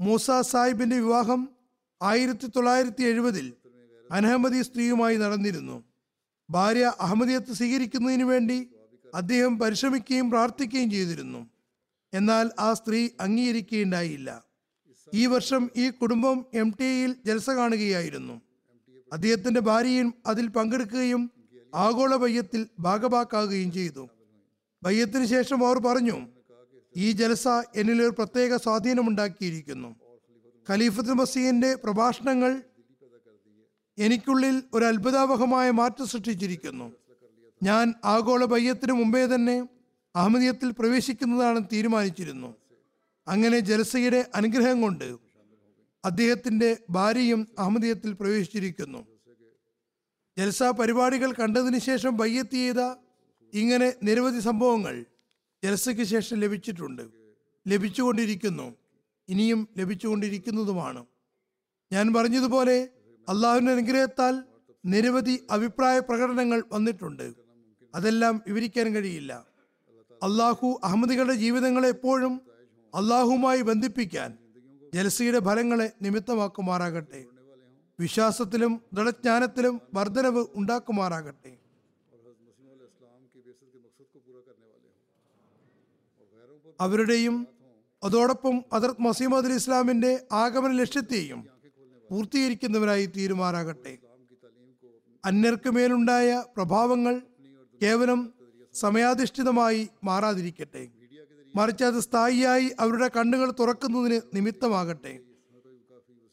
[0.00, 1.48] മൂസ സാഹിബിന്റെ വിവാഹം
[2.02, 3.52] ആയിരത്തി തൊള്ളായിരത്തി എഴുപതിൽ
[4.10, 5.84] അനഹമ്മദി സ്ത്രീയുമായി നടന്നിരുന്നു.
[6.50, 8.68] ഭാര്യ അഹമ്മദിയത്ത് സ്വീകരിക്കുന്നതിന് വേണ്ടി
[9.14, 11.46] അദ്ദേഹം പരിശ്രമിക്കുകയും പ്രാർത്ഥിക്കുകയും ചെയ്തിരുന്നു.
[12.14, 14.44] എന്നാൽ ആ സ്ത്രീ അംഗീകരിക്കുകയുണ്ടായില്ല.
[15.14, 18.40] ഈ വർഷം ഈ കുടുംബം എം ടി എയിൽ ജലസ കാണുകയായിരുന്നു.
[19.12, 21.30] അദ്ദേഹത്തിന്റെ ഭാര്യയും അതിൽ പങ്കെടുക്കുകയും
[21.74, 24.08] ആഗോള ബയ്യത്തിൽ ഭാഗഭാക്കാകുകയും ചെയ്തു.
[24.84, 26.28] ബയ്യത്തിന് ശേഷം അവർ പറഞ്ഞു
[26.96, 29.96] ഈ ജലസ എന്നിൽ ഒരു പ്രത്യേക സ്വാധീനമുണ്ടാക്കിയിരിക്കുന്നു.
[30.70, 32.62] ഖലീഫത്ത് മസീന്റെ പ്രഭാഷണങ്ങൾ
[33.98, 36.92] എനിക്കുള്ളിൽ ഒരു അത്ഭുതാവഹമായ മാറ്റം സൃഷ്ടിച്ചിരിക്കുന്നു.
[37.62, 39.68] ഞാൻ ആഗോള ബയ്യത്തിന് മുമ്പേ തന്നെ
[40.16, 42.54] അഹമ്മദിയത്തിൽ പ്രവേശിക്കുന്നതാണ് തീരുമാനിച്ചിരുന്നു.
[43.28, 45.16] അങ്ങനെ ജലസയുടെ അനുഗ്രഹം കൊണ്ട്
[46.04, 49.06] അദ്ദേഹത്തിന്റെ ഭാര്യയും അഹമ്മദീയത്തിൽ പ്രവേശിച്ചിരിക്കുന്നു.
[50.38, 52.80] ജൽസ പരിപാടികൾ കണ്ടതിന് ശേഷം ബയ്യത്ത് ചെയ്ത
[53.54, 55.04] ഇങ്ങനെ നിരവധി സംഭവങ്ങൾ
[55.64, 57.02] ജലസയ്ക്ക് ശേഷം ലഭിച്ചിട്ടുണ്ട്.
[57.68, 58.74] ലഭിച്ചുകൊണ്ടിരിക്കുന്നു.
[59.28, 61.06] ഇനിയും ലഭിച്ചുകൊണ്ടിരിക്കുന്നതുമാണ്.
[61.92, 62.88] ഞാൻ പറഞ്ഞതുപോലെ
[63.28, 64.42] അള്ളാഹുവിന്റെ അനുഗ്രഹത്താൽ
[64.84, 67.32] നിരവധി അഭിപ്രായ പ്രകടനങ്ങൾ വന്നിട്ടുണ്ട്.
[67.94, 69.46] അതെല്ലാം വിവരിക്കാൻ കഴിയില്ല.
[70.22, 72.40] അള്ളാഹു അഹമ്മദികളുടെ ജീവിതങ്ങളെ എപ്പോഴും
[72.94, 74.38] അള്ളാഹുമായി ബന്ധിപ്പിക്കാൻ
[74.94, 77.24] ജലസയുടെ ഫലങ്ങളെ നിമിത്തമാക്കുമാറാകട്ടെ.
[78.00, 81.63] വിശ്വാസത്തിലും ദൃഢജ്ഞാനത്തിലും വർധനവ് ഉണ്ടാക്കുമാറാകട്ടെ.
[86.80, 87.46] അവരുടെയും
[88.02, 91.48] അതോടൊപ്പം അദർത് മസീമദ് അലി ഇസ്ലാമിന്റെ ആഗമന ലക്ഷ്യത്തെയും
[92.10, 93.98] പൂർത്തീകരിക്കുന്നവരായി തീരുമാനാകട്ടെ.
[95.24, 97.22] അന്യർക്ക് മേലുണ്ടായ പ്രഭാവങ്ങൾ
[97.82, 98.34] കേവലം
[98.74, 100.88] സമയാധിഷ്ഠിതമായി മാറാതിരിക്കട്ടെ.
[101.56, 105.18] മറിച്ച് അത് സ്ഥായിയായി അവരുടെ കണ്ണുകൾ തുറക്കുന്നതിന് നിമിത്തമാകട്ടെ.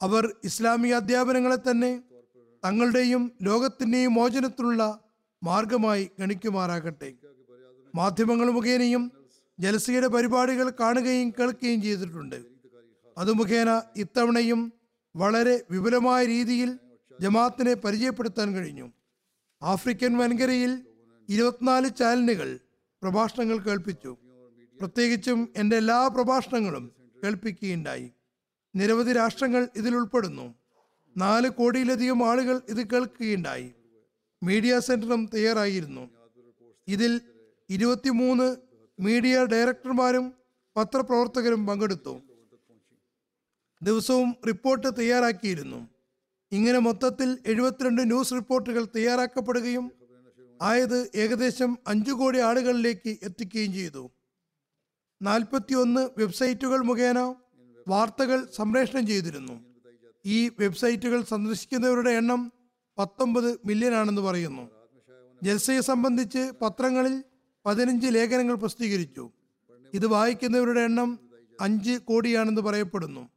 [0.02, 2.02] അവർ ഇസ്ലാമിക അധ്യാപനങ്ങളെ തന്നെ
[2.66, 5.00] തങ്ങളുടെയും ലോകത്തിന്റെയും മോചനത്തിനുള്ള
[5.44, 7.14] മാർഗമായി ഗണിക്കുമാറാകട്ടെ.
[7.96, 9.21] മാധ്യമങ്ങൾ മുഖേനയും
[9.62, 12.36] ജലസിയുടെ പരിപാടികൾ കാണുകയും കേൾക്കുകയും ചെയ്തിട്ടുണ്ട്.
[13.18, 14.74] അത് മുഖേന ഇത്തവണയും
[15.16, 16.80] വളരെ വിപുലമായ രീതിയിൽ
[17.22, 18.92] ജമാത്തിനെ പരിചയപ്പെടുത്താൻ കഴിഞ്ഞു.
[19.62, 20.86] ആഫ്രിക്കൻ വൻകരയിൽ
[21.30, 22.60] ഇരുപത്തിനാല് ചാനലുകൾ
[23.04, 24.18] പ്രഭാഷണങ്ങൾ കേൾപ്പിച്ചു.
[24.80, 26.92] പ്രത്യേകിച്ചും എന്റെ എല്ലാ പ്രഭാഷണങ്ങളും
[27.24, 28.12] കേൾപ്പിക്കുകയുണ്ടായി.
[28.76, 30.56] നിരവധി രാഷ്ട്രങ്ങൾ ഇതിൽ ഉൾപ്പെടുന്നു.
[31.18, 33.72] നാല് കോടിയിലധികം ആളുകൾ ഇത് കേൾക്കുകയുണ്ടായി.
[34.44, 36.10] മീഡിയ സെന്ററും തയ്യാറായിരുന്നു.
[36.88, 37.22] ഇതിൽ
[37.70, 38.71] ഇരുപത്തിമൂന്ന്
[39.02, 40.34] മീഡിയ ഡയറക്ടർമാരും
[40.78, 42.22] പത്രപ്രവർത്തകരും പങ്കെടുത്തു.
[43.84, 45.90] ദിവസവും റിപ്പോർട്ട് തയ്യാറാക്കിയിരുന്നു.
[46.52, 49.92] ഇങ്ങനെ മൊത്തത്തിൽ എഴുപത്തിരണ്ട് ന്യൂസ് റിപ്പോർട്ടുകൾ തയ്യാറാക്കപ്പെടുകയും
[50.62, 54.12] ആയത് ഏകദേശം അഞ്ചു കോടി ആളുകളിലേക്ക് എത്തിക്കുകയും ചെയ്തു.
[55.22, 57.36] നാൽപ്പത്തിയൊന്ന് വെബ്സൈറ്റുകൾ മുഖേന
[57.88, 59.66] വാർത്തകൾ സംപ്രേഷണം ചെയ്തിരുന്നു.
[60.26, 62.52] ഈ വെബ്സൈറ്റുകൾ സന്ദർശിക്കുന്നവരുടെ എണ്ണം
[62.98, 64.70] പത്തൊമ്പത് മില്യൺ ആണെന്ന് പറയുന്നു.
[65.44, 67.24] ജൽസയെ സംബന്ധിച്ച് പത്രങ്ങളിൽ
[67.66, 69.30] പതിനഞ്ച് ലേഖനങ്ങൾ പ്രസിദ്ധീകരിച്ചു.
[69.94, 71.20] ഇത് വായിക്കുന്നവരുടെ എണ്ണം
[71.62, 73.30] അഞ്ച് കോടിയാണെന്ന് പറയപ്പെടുന്നു.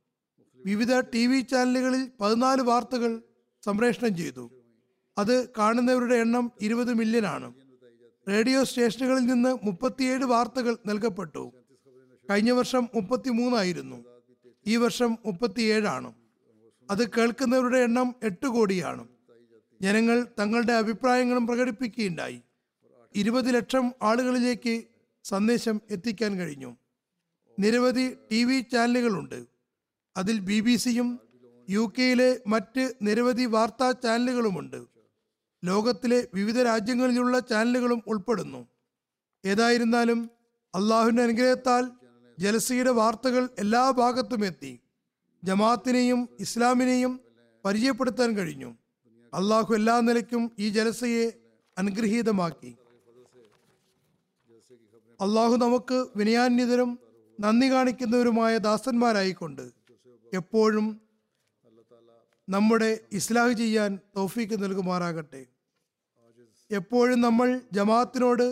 [0.66, 3.22] വിവിധ ടി വി ചാനലുകളിൽ പതിനാല് വാർത്തകൾ
[3.64, 4.50] സംപ്രേഷണം ചെയ്തു.
[5.18, 7.54] അത് കാണുന്നവരുടെ എണ്ണം ഇരുപത് മില്യനാണ്
[8.28, 11.52] റേഡിയോ സ്റ്റേഷനുകളിൽ നിന്ന് മുപ്പത്തിയേഴ് വാർത്തകൾ നൽകപ്പെട്ടു.
[12.30, 14.04] കഴിഞ്ഞ വർഷം മുപ്പത്തി മൂന്നായിരുന്നു
[14.66, 16.12] ഈ വർഷം മുപ്പത്തിയേഴാണ്
[16.90, 19.08] അത് കേൾക്കുന്നവരുടെ എണ്ണം എട്ട് കോടിയാണ്.
[19.82, 22.40] ജനങ്ങൾ തങ്ങളുടെ അഭിപ്രായങ്ങളും പ്രകടിപ്പിക്കുകയുണ്ടായി.
[23.14, 24.82] ഇരുപത് ലക്ഷം ആളുകളിലേക്ക്
[25.24, 26.76] സന്ദേശം എത്തിക്കാൻ കഴിഞ്ഞു.
[27.58, 29.44] നിരവധി ടി വി ചാനലുകളുണ്ട്.
[30.16, 31.20] അതിൽ ബി ബി സിയും
[31.70, 34.84] യു കെയിലെ മറ്റ് നിരവധി വാർത്താ ചാനലുകളുമുണ്ട്.
[35.64, 38.66] ലോകത്തിലെ വിവിധ രാജ്യങ്ങളിലുള്ള ചാനലുകളും ഉൾപ്പെടുന്നു.
[39.44, 40.30] ഏതായിരുന്നാലും
[40.74, 41.90] അള്ളാഹുവിന്റെ അനുഗ്രഹത്താൽ
[42.38, 44.80] ജലസിയുടെ വാർത്തകൾ എല്ലാ ഭാഗത്തും എത്തി.
[45.44, 47.20] ജമാഅത്തിനെയും ഇസ്ലാമിനെയും
[47.64, 48.76] പരിചയപ്പെടുത്താൻ കഴിഞ്ഞു.
[49.34, 51.32] അള്ളാഹു എല്ലാ നിലയ്ക്കും ഈ ജലസയെ
[51.78, 52.76] അനുഗ്രഹീതമാക്കി.
[55.20, 56.98] അള്ളാഹു നമുക്ക് വിനയാന്യതരും
[57.40, 59.64] നന്ദി കാണിക്കുന്നവരുമായ ദാസന്മാരായിക്കൊണ്ട്
[60.32, 60.86] എപ്പോഴും
[62.48, 65.42] നമ്മുടെ ഇസ്ലാഹ് ചെയ്യാൻ തോഫീക്ക് നൽകുമാറാകട്ടെ.
[66.70, 68.46] എപ്പോഴും നമ്മൾ ജമാഅത്തിനോട്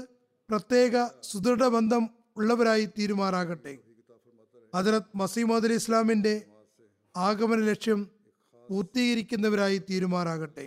[0.51, 3.75] പ്രത്യേക സുദൃഢ ബന്ധം ഉള്ളവരായി തീരുമാറാകട്ടെ.
[4.75, 6.35] ഹജറത് മസീമദ് അലി ഇസ്ലാമിന്റെ
[7.17, 8.11] ആഗമന ലക്ഷ്യം
[8.71, 10.67] പൂർത്തീകരിക്കുന്നവരായി തീരുമാറാകട്ടെ.